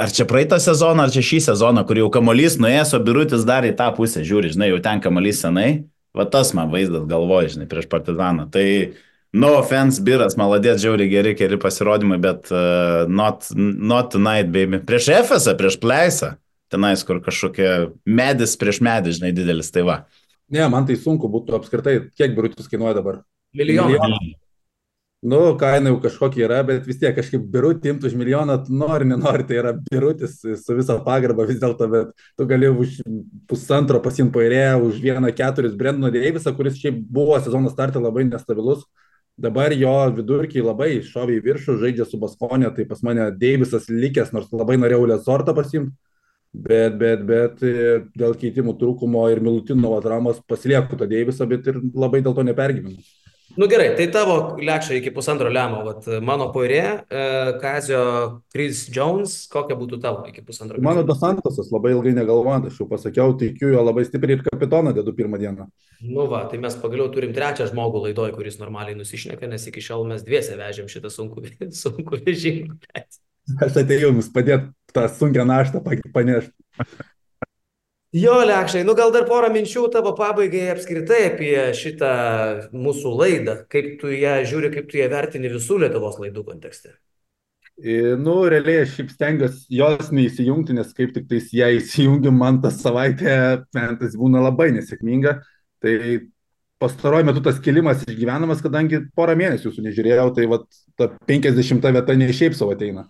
ar 0.00 0.14
čia 0.16 0.24
praeitą 0.30 0.56
sezoną, 0.56 1.04
ar 1.04 1.12
čia 1.12 1.24
šį 1.28 1.42
sezoną, 1.50 1.84
kur 1.84 2.00
jau 2.00 2.08
kamolys 2.14 2.56
nuėjęs, 2.56 2.94
o 2.96 3.02
birutis 3.04 3.44
dar 3.44 3.68
į 3.68 3.74
tą 3.76 3.90
pusę 3.98 4.24
žiūri, 4.24 4.54
žinai, 4.56 4.72
jau 4.72 4.80
ten 4.88 5.04
kamolys 5.04 5.44
senai, 5.44 5.68
va 6.14 6.26
tas 6.30 6.52
man 6.56 6.70
vaizdas 6.72 7.08
galvoja, 7.10 7.50
žinai, 7.54 7.68
prieš 7.70 7.88
partizaną. 7.90 8.46
Tai 8.54 8.66
no 9.34 9.50
offense, 9.58 10.02
biras, 10.04 10.38
maladės, 10.40 10.80
žiauri 10.84 11.08
geri, 11.10 11.34
geri 11.38 11.58
pasirodymai, 11.60 12.20
bet 12.22 12.52
uh, 12.54 13.04
not, 13.10 13.48
not 13.54 14.12
tonight, 14.14 14.52
baby. 14.54 14.82
Prieš 14.86 15.10
Efesą, 15.18 15.56
prieš 15.58 15.80
Pleisą 15.82 16.34
tenais, 16.72 17.04
kur 17.06 17.20
kažkokia 17.22 17.90
medis 18.06 18.56
prieš 18.58 18.80
medį, 18.84 19.18
žinai, 19.18 19.34
didelis, 19.36 19.70
tai 19.74 19.84
va. 19.86 19.98
Ne, 20.52 20.64
man 20.70 20.86
tai 20.88 20.96
sunku 21.00 21.30
būtų 21.32 21.58
apskritai, 21.58 21.98
kiek 22.18 22.34
birutis 22.36 22.70
kainuoja 22.70 22.98
dabar. 22.98 23.22
Milijoną. 23.56 23.94
Milijoną. 23.94 24.34
Nu, 25.24 25.38
kaina 25.56 25.88
jau 25.88 25.98
kažkokia 26.04 26.42
yra, 26.44 26.58
bet 26.68 26.84
vis 26.84 26.98
tiek 27.00 27.14
kažkaip 27.16 27.46
birutį 27.52 27.94
imti 27.94 28.10
už 28.10 28.16
milijoną, 28.20 28.58
nori, 28.68 29.06
nenori, 29.08 29.46
tai 29.48 29.56
yra 29.62 29.70
birutis 29.72 30.34
su 30.60 30.76
visa 30.76 30.98
pagarba 31.06 31.46
vis 31.48 31.62
dėlto, 31.62 31.88
bet 31.88 32.26
tu 32.36 32.44
gali 32.50 32.68
už 32.68 32.98
pusantro 33.48 34.02
pasimti 34.04 34.34
pairėję, 34.36 34.74
už 34.84 35.00
vieną 35.00 35.32
keturis 35.38 35.78
Brendoną 35.80 36.12
Deivisą, 36.12 36.52
kuris 36.58 36.76
šiaip 36.76 37.00
buvo 37.16 37.40
sezono 37.40 37.72
startė 37.72 38.04
labai 38.04 38.26
nestabilus. 38.28 38.84
Dabar 39.40 39.72
jo 39.72 39.96
vidurkiai 40.14 40.62
labai 40.62 40.90
šovė 41.02 41.40
į 41.40 41.44
viršų, 41.48 41.80
žaidžia 41.80 42.04
su 42.06 42.20
Baskonė, 42.20 42.68
tai 42.76 42.84
pas 42.86 43.00
mane 43.02 43.30
Deivisas 43.40 43.88
likęs, 43.88 44.30
nors 44.36 44.52
labai 44.52 44.76
norėjau 44.78 45.08
Lesortą 45.08 45.56
pasimti 45.56 45.96
bet, 46.54 46.94
bet, 46.98 47.24
bet 47.26 47.62
e, 47.66 47.74
dėl 48.14 48.36
keitimų 48.38 48.76
trūkumo 48.78 49.26
ir 49.32 49.42
Milutinovo 49.42 49.98
traumos 50.04 50.40
pasilieku 50.48 51.00
tą 51.00 51.08
Deivisą, 51.10 51.48
bet 51.50 51.66
ir 51.72 51.80
labai 51.94 52.22
dėl 52.22 52.36
to 52.36 52.44
nepergyvenu. 52.46 53.00
Nu 53.54 53.68
gerai, 53.70 53.90
tai 53.94 54.08
tavo 54.10 54.56
lėkščiai 54.58 54.98
iki 54.98 55.12
pusantro 55.14 55.50
lemo, 55.52 55.82
vat, 55.86 56.06
mano 56.26 56.48
poirė, 56.54 56.80
e, 57.06 57.24
Kazio 57.62 58.00
Chris 58.50 58.80
Jones, 58.90 59.34
kokia 59.52 59.76
būtų 59.78 60.00
tavo 60.02 60.24
iki 60.26 60.42
pusantro? 60.42 60.80
Mano 60.82 61.04
Dosantosas, 61.06 61.68
labai 61.70 61.92
ilgai 61.94 62.16
negalvojant, 62.16 62.66
aš 62.66 62.80
jau 62.80 62.88
pasakiau, 62.90 63.36
tikiu 63.38 63.70
jo 63.76 63.84
labai 63.84 64.06
stipriai 64.08 64.40
ir 64.40 64.42
kapitoną 64.48 64.94
dedu 64.96 65.14
pirmą 65.14 65.38
dieną. 65.38 65.68
Nu 66.02 66.26
va, 66.32 66.42
tai 66.50 66.58
mes 66.62 66.74
pagaliau 66.82 67.06
turim 67.14 67.36
trečią 67.36 67.68
žmogų 67.70 68.08
laidoj, 68.08 68.34
kuris 68.34 68.58
normaliai 68.58 68.98
nusišneka, 68.98 69.46
nes 69.52 69.68
iki 69.70 69.84
šiol 69.84 70.08
mes 70.10 70.26
dviese 70.26 70.58
vežėm 70.58 70.90
šitą 70.90 71.12
sunkų, 71.14 71.46
sunkų 71.84 72.24
vežimą. 72.26 72.78
Aš 73.62 73.82
atėjau 73.84 74.08
jums 74.08 74.32
padėti 74.34 74.72
tą 74.96 75.06
sunkę 75.14 75.46
naštą 75.46 75.84
panešti. 76.14 76.56
Jo, 78.14 78.34
Lekšai, 78.46 78.84
nu 78.86 78.94
gal 78.94 79.10
dar 79.10 79.24
porą 79.26 79.48
minčių 79.50 79.88
tavo 79.90 80.12
pabaigai 80.14 80.68
apskritai 80.70 81.24
apie 81.32 81.54
šitą 81.74 82.10
mūsų 82.70 83.14
laidą. 83.18 83.56
Kaip 83.72 83.96
tu 83.98 84.12
ją 84.14 84.36
žiūri, 84.46 84.70
kaip 84.70 84.86
tu 84.92 85.00
ją 85.00 85.08
vertini 85.10 85.50
visų 85.50 85.80
Lietuvos 85.82 86.20
laidų 86.22 86.44
kontekste? 86.46 86.94
Nu, 88.22 88.36
realiai 88.46 88.84
aš 88.84 88.92
šiaip 88.94 89.10
stengiuosi 89.10 89.64
jos 89.80 90.12
neįsijungti, 90.14 90.76
nes 90.78 90.92
kaip 90.94 91.10
tik 91.16 91.26
tais 91.32 91.48
ją 91.58 91.72
įsijungiu, 91.80 92.30
man 92.30 92.60
tą 92.62 92.70
savaitę 92.70 93.64
tas 93.74 94.14
būna 94.14 94.44
labai 94.44 94.68
nesėkminga. 94.76 95.34
Tai 95.82 95.96
pastaruoju 96.84 97.26
metu 97.32 97.42
tas 97.42 97.58
kilimas 97.64 98.06
išgyvenamas, 98.06 98.62
kadangi 98.62 99.02
porą 99.18 99.34
mėnesių 99.42 99.72
jūsų 99.72 99.88
nežiūrėjau, 99.88 100.28
tai 100.38 100.46
vat, 100.54 100.70
ta 100.94 101.10
50 101.26 101.90
vieta 101.98 102.18
ne 102.22 102.30
šiaip 102.30 102.54
savo 102.54 102.78
ateina. 102.78 103.08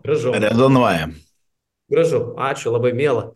Gražu. 0.00 0.32
Rezonuoja. 0.32 1.12
Gražu, 1.92 2.20
ačiū, 2.38 2.72
labai 2.74 2.92
mėla. 2.96 3.30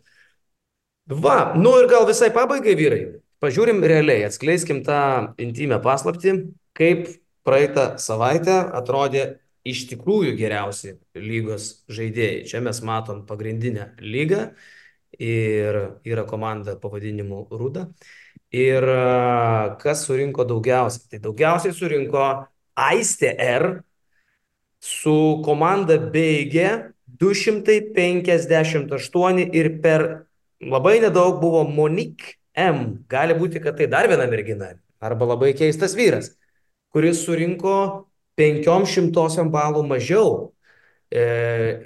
Va, 1.11 1.53
nu 1.57 1.73
ir 1.79 1.87
gal 1.91 2.05
visai 2.07 2.29
pabaigai, 2.35 2.75
vyrai. 2.79 3.01
Pažiūrim 3.41 3.81
realiai, 3.81 4.27
atskleiskim 4.27 4.83
tą 4.85 5.33
intimę 5.41 5.79
paslapti, 5.81 6.35
kaip 6.77 7.07
praeitą 7.47 7.95
savaitę 7.99 8.57
atrodė 8.77 9.23
iš 9.67 9.85
tikrųjų 9.89 10.35
geriausi 10.37 10.95
lygos 11.17 11.83
žaidėjai. 11.91 12.45
Čia 12.49 12.61
mes 12.65 12.81
matom 12.85 13.23
pagrindinę 13.29 13.91
lygą 14.01 14.51
ir 15.17 15.79
yra 16.07 16.25
komanda 16.29 16.77
pavadinimu 16.81 17.47
Rūda. 17.49 17.87
Ir 18.51 18.85
kas 19.81 20.05
surinko 20.07 20.45
daugiausiai? 20.47 21.07
Tai 21.13 21.23
daugiausiai 21.29 21.75
surinko 21.75 22.25
Aistė 22.81 23.31
R 23.41 23.67
su 24.81 25.41
komanda 25.45 25.97
baigė 26.11 26.90
258 27.21 29.53
ir 29.53 29.81
per 29.83 30.25
labai 30.61 30.99
nedaug 31.01 31.41
buvo 31.41 31.63
Monik 31.69 32.37
M. 32.57 33.05
Gali 33.09 33.33
būti, 33.37 33.59
kad 33.63 33.77
tai 33.77 33.87
dar 33.87 34.07
viena 34.09 34.27
mergina 34.29 34.73
arba 35.01 35.25
labai 35.33 35.53
keistas 35.57 35.95
vyras, 35.97 36.37
kuris 36.93 37.25
surinko 37.25 38.07
500 38.37 39.49
balų 39.53 39.83
mažiau. 39.87 40.51
E, 41.11 41.23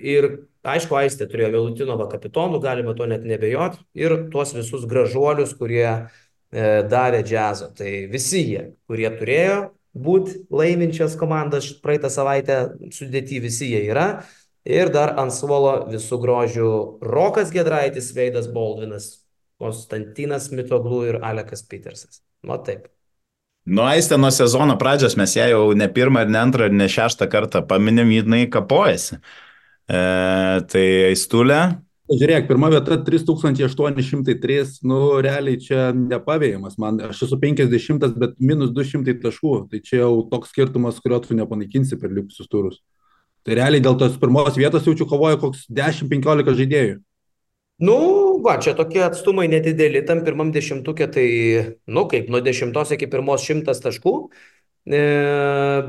ir 0.06 0.28
aišku, 0.65 0.98
Aistė 1.00 1.28
turėjo 1.30 1.54
Velutinovą 1.56 2.10
kapitonų, 2.12 2.60
galime 2.63 2.93
to 2.98 3.08
net 3.10 3.26
nebejot, 3.26 3.80
ir 3.98 4.17
tuos 4.34 4.54
visus 4.56 4.86
gražuolius, 4.89 5.56
kurie 5.58 5.88
e, 5.88 5.98
davė 6.89 7.24
džiazo. 7.26 7.71
Tai 7.78 7.91
visi 8.12 8.43
jie, 8.52 8.63
kurie 8.89 9.10
turėjo 9.17 9.60
būti 9.95 10.41
laiminčios 10.52 11.15
komandos 11.19 11.71
praeitą 11.84 12.12
savaitę 12.12 12.60
sudėti 12.93 13.39
visi 13.43 13.71
jie 13.71 13.86
yra. 13.88 14.10
Ir 14.65 14.89
dar 14.93 15.13
ant 15.21 15.34
suolo 15.34 15.75
visų 15.91 16.17
grožių 16.23 16.69
Rokas 17.06 17.51
Gedraitis, 17.54 18.10
Veidas 18.17 18.47
Baldvinas, 18.49 19.12
Konstantinas 19.62 20.49
Mitoglu 20.51 21.04
ir 21.12 21.19
Alekas 21.21 21.62
Petersas. 21.69 22.23
Nu 22.45 22.58
taip. 22.65 22.89
Nu, 23.65 23.82
aistė 23.86 24.17
nuo 24.21 24.30
sezono 24.34 24.75
pradžios 24.78 25.15
mes 25.17 25.34
ją 25.38 25.47
jau 25.49 25.63
ne 25.78 25.88
pirmą, 25.89 26.25
ne 26.30 26.41
antrą, 26.41 26.69
ne 26.69 26.86
šeštą 26.89 27.30
kartą 27.30 27.63
paminėm, 27.65 28.12
jinai 28.13 28.43
kapojasi. 28.54 29.17
E, 29.86 30.01
tai 30.69 30.86
aistulė, 31.12 31.62
Žiūrėk, 32.06 32.43
pirma 32.45 32.67
vieta 32.69 32.99
3803, 33.01 34.75
nu 34.86 34.97
realiai 35.25 35.58
čia 35.58 35.88
nepavėjimas, 35.97 36.75
man 36.78 36.99
aš 37.08 37.23
esu 37.25 37.39
50, 37.41 38.06
bet 38.21 38.36
minus 38.38 38.69
200 38.75 39.15
taškų, 39.23 39.54
tai 39.71 39.80
čia 39.82 40.04
jau 40.04 40.12
toks 40.30 40.51
skirtumas, 40.54 40.99
kurio 41.01 41.17
tu 41.23 41.34
nepanaikinsi 41.34 41.97
per 41.97 42.13
likusius 42.13 42.51
turus. 42.51 42.78
Tai 43.45 43.58
realiai 43.60 43.84
dėl 43.84 43.97
tos 44.01 44.15
pirmos 44.21 44.58
vietos 44.58 44.88
jaučiu 44.88 45.05
kovoja 45.10 45.38
koks 45.41 45.67
10-15 45.69 46.58
žaidėjų. 46.62 46.97
Nu, 47.86 47.95
va, 48.41 48.55
čia 48.63 48.71
tokie 48.77 49.01
atstumai 49.03 49.49
nedideli, 49.51 49.99
tam 50.08 50.23
pirmam 50.25 50.53
dešimtukė, 50.55 51.10
tai, 51.12 51.27
nu, 51.91 52.05
kaip 52.10 52.29
nuo 52.31 52.39
dešimtos 52.41 52.93
iki 52.95 53.10
pirmos 53.12 53.43
šimtas 53.43 53.84
taškų, 53.84 54.15
E, 54.86 54.97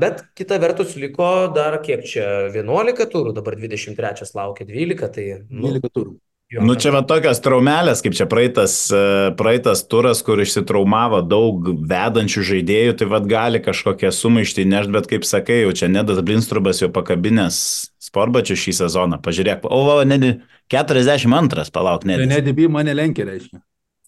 bet 0.01 0.23
kita 0.33 0.57
vertus 0.57 0.95
liko 0.97 1.53
dar 1.53 1.77
kiek 1.85 2.01
čia 2.09 2.49
11 2.49 3.05
turų, 3.13 3.33
dabar 3.37 3.53
23 3.59 4.31
laukia 4.33 4.65
12, 4.65 5.09
tai... 5.13 5.25
Nu, 5.53 5.69
12 5.69 5.93
turų. 5.93 6.15
Jo, 6.47 6.61
nu 6.63 6.77
čia 6.79 6.93
va 6.95 7.01
tokios 7.03 7.41
traumelės, 7.43 7.99
kaip 7.99 8.13
čia 8.15 8.23
praeitas, 8.31 8.77
e, 8.95 8.99
praeitas 9.35 9.81
turas, 9.91 10.21
kur 10.23 10.39
išsitraumavo 10.39 11.19
daug 11.27 11.65
vedančių 11.91 12.43
žaidėjų, 12.51 12.93
tai 13.01 13.07
vad 13.11 13.27
gali 13.27 13.59
kažkokią 13.59 14.13
sumaištį 14.15 14.63
nešti, 14.71 14.93
bet 14.95 15.09
kaip 15.11 15.27
sakai, 15.27 15.65
jau 15.65 15.73
čia 15.75 15.91
Nedas 15.91 16.23
Blinstrubas 16.23 16.79
jau 16.79 16.87
pakabinės 16.95 17.57
sportbačių 18.07 18.55
šį 18.63 18.77
sezoną. 18.79 19.19
Pažiūrėk, 19.25 19.67
o, 19.67 19.81
va, 19.89 19.99
nedi 20.07 20.37
42, 20.71 21.67
palauk, 21.75 22.07
net. 22.07 22.23
Tai 22.23 22.31
Nedibi 22.31 22.71
mane 22.71 22.95
lenkia, 22.95 23.27
reiškia. 23.27 23.59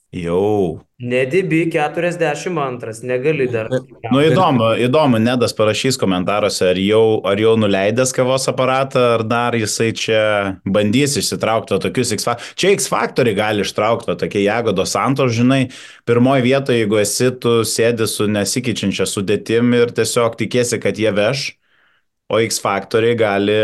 Jau. 0.10 0.82
Nedibi 0.98 1.70
42, 1.70 3.04
negali 3.06 3.46
dar. 3.48 3.68
Nu 4.10 4.24
įdomu, 4.26 4.72
įdomu, 4.82 5.20
Nedas 5.22 5.54
parašys 5.54 6.00
komentaruose, 6.02 6.64
ar 6.72 6.80
jau, 6.82 7.22
ar 7.30 7.38
jau 7.38 7.54
nuleidęs 7.62 8.10
kavos 8.18 8.50
aparatą, 8.50 9.04
ar 9.20 9.24
dar 9.30 9.54
jisai 9.54 9.92
čia 9.94 10.24
bandys 10.66 11.14
išsitraukti 11.22 11.78
tokius 11.86 12.16
X 12.18 12.26
faktorius. 12.26 12.58
Čia 12.58 12.74
X 12.74 12.90
faktoriai 12.90 13.38
gali 13.38 13.62
ištraukti, 13.62 14.18
tokie 14.18 14.42
Jagodo 14.48 14.88
Santos, 14.90 15.36
žinai, 15.38 15.68
pirmoji 16.10 16.48
vietoje, 16.48 16.82
jeigu 16.82 17.00
esi, 17.06 17.30
tu 17.38 17.60
sėdi 17.62 18.10
su 18.10 18.26
nesikeičiančia 18.26 19.06
sudėtim 19.06 19.78
ir 19.78 19.94
tiesiog 19.94 20.42
tikėsi, 20.42 20.82
kad 20.82 20.98
jie 20.98 21.14
veš. 21.14 21.52
o 22.30 22.38
X 22.38 22.60
faktoriai 22.62 23.16
gali, 23.18 23.62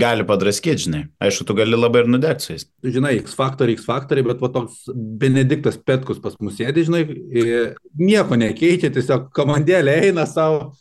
gali 0.00 0.24
padraskyti, 0.26 0.86
žinai. 0.86 1.02
Aišku, 1.22 1.46
tu 1.48 1.56
gali 1.58 1.76
labai 1.78 2.04
ir 2.04 2.10
nudegti 2.10 2.44
su 2.46 2.52
jais. 2.52 2.66
Žinai, 2.96 3.14
X 3.22 3.36
faktoriai, 3.38 3.78
X 3.78 3.86
faktoriai, 3.88 4.26
bet 4.28 4.42
va 4.42 4.50
toks 4.54 4.84
Benediktas 5.20 5.78
Petkus 5.80 6.20
pas 6.22 6.36
mus 6.40 6.58
sėdi, 6.58 6.86
žinai, 6.88 7.04
nieko 8.00 8.38
nekeičia, 8.40 8.92
tiesiog 8.94 9.30
komandėlė 9.36 10.00
eina 10.08 10.26
savo, 10.30 10.72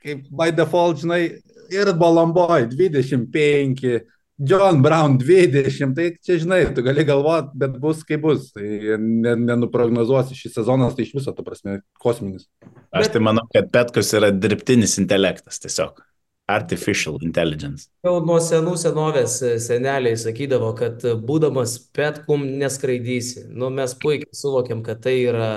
kaip 0.00 0.26
by 0.30 0.50
default, 0.56 1.02
žinai, 1.04 1.22
ir 1.70 1.92
Balamboj 1.98 2.68
25, 2.72 4.00
John 4.40 4.80
Brown 4.80 5.18
20, 5.20 5.94
tai 5.96 6.06
čia 6.24 6.38
žinai, 6.40 6.62
tu 6.74 6.82
gali 6.82 7.04
galvoti, 7.04 7.52
bet 7.60 7.74
bus 7.80 8.00
kaip 8.08 8.22
bus, 8.24 8.46
tai 8.56 8.96
nenuprognozuosi 8.96 10.38
šį 10.38 10.54
sezoną, 10.54 10.88
tai 10.96 11.04
iš 11.04 11.12
viso, 11.18 11.34
ta 11.36 11.44
prasme, 11.44 11.82
kosminis. 12.00 12.46
Aš 12.96 13.12
tai 13.12 13.20
manau, 13.24 13.44
kad 13.52 13.68
Petkus 13.74 14.14
yra 14.16 14.32
dirbtinis 14.32 14.96
intelektas 15.02 15.60
tiesiog. 15.60 16.00
Artificial 16.50 17.18
intelligence. 17.26 17.88
Jau 18.06 18.18
nuo 18.24 18.40
senų 18.42 18.76
senovės 18.80 19.38
seneliai 19.64 20.18
sakydavo, 20.18 20.72
kad 20.78 21.04
būdamas 21.26 21.78
petkum 21.94 22.44
neskraidysi. 22.60 23.46
Nu, 23.54 23.70
mes 23.74 23.94
puikiai 23.98 24.36
suvokiam, 24.36 24.84
kad 24.86 25.02
tai 25.06 25.16
yra 25.22 25.50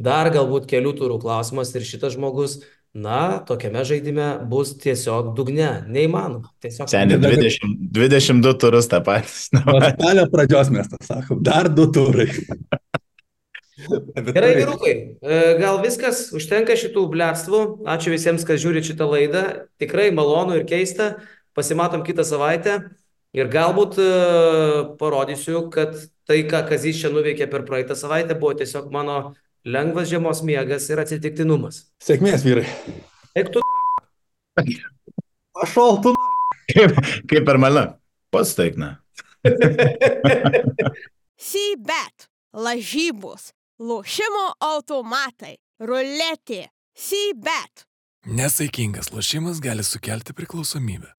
dar 0.00 0.32
galbūt 0.32 0.68
kelių 0.70 0.96
turų 0.98 1.20
klausimas 1.22 1.74
ir 1.76 1.84
šitas 1.86 2.16
žmogus 2.16 2.60
na, 2.94 3.38
tokiame 3.46 3.84
žaidime 3.86 4.28
bus 4.50 4.72
tiesiog 4.82 5.34
dugne. 5.36 5.68
Neįmanoma. 5.86 6.50
Tiesiog. 6.62 6.90
Seniai 6.90 7.20
20, 7.22 7.76
22 7.94 8.54
turus 8.58 8.90
tą 8.90 8.98
patį. 9.06 9.60
Nuo 9.60 9.78
spalio 9.84 10.26
pradžios 10.32 10.72
mes 10.74 10.90
tą 10.90 10.98
sakom. 11.06 11.42
Dar 11.46 11.70
du 11.70 11.86
turai. 11.94 12.26
Gerai, 14.30 14.54
vyrukai, 14.58 14.94
e, 15.20 15.40
gal 15.60 15.80
viskas, 15.84 16.28
užtenka 16.36 16.76
šitų 16.78 17.04
blėstvų. 17.12 17.60
Ačiū 17.88 18.14
visiems, 18.14 18.46
kas 18.48 18.62
žiūri 18.62 18.82
šitą 18.86 19.08
laidą. 19.10 19.44
Tikrai 19.82 20.10
malonu 20.14 20.58
ir 20.60 20.66
keista. 20.68 21.14
Pasimatom 21.56 22.04
kitą 22.06 22.24
savaitę. 22.26 22.80
Ir 23.36 23.46
galbūt 23.46 23.98
uh, 24.02 24.96
parodysiu, 24.98 25.68
kad 25.70 25.94
tai, 26.26 26.40
ką 26.50 26.64
Kazys 26.66 26.98
čia 26.98 27.12
nuveikė 27.14 27.46
per 27.50 27.62
praeitą 27.66 27.94
savaitę, 27.98 28.34
buvo 28.38 28.56
tiesiog 28.58 28.88
mano 28.90 29.36
lengvas 29.62 30.10
žiemos 30.10 30.42
miegas 30.46 30.88
ir 30.90 30.98
atsitiktinumas. 31.02 31.84
Sėkmės, 32.02 32.42
vyrai. 32.42 32.66
Eik 33.38 33.52
tu. 33.54 33.62
Aš 34.58 35.76
šaltu. 35.76 36.14
Kaip, 36.70 36.98
kaip 37.30 37.46
per 37.46 37.60
malą. 37.62 37.84
Pats 38.34 38.54
taikna. 38.58 38.96
Sybet, 41.40 42.26
lažybos, 42.66 43.50
lošimo 43.80 44.46
automatai, 44.60 45.56
ruletė, 45.80 46.66
Sybet. 47.00 47.86
Nesaikingas 48.26 49.08
lošimas 49.14 49.62
gali 49.64 49.84
sukelti 49.86 50.36
priklausomybę. 50.36 51.14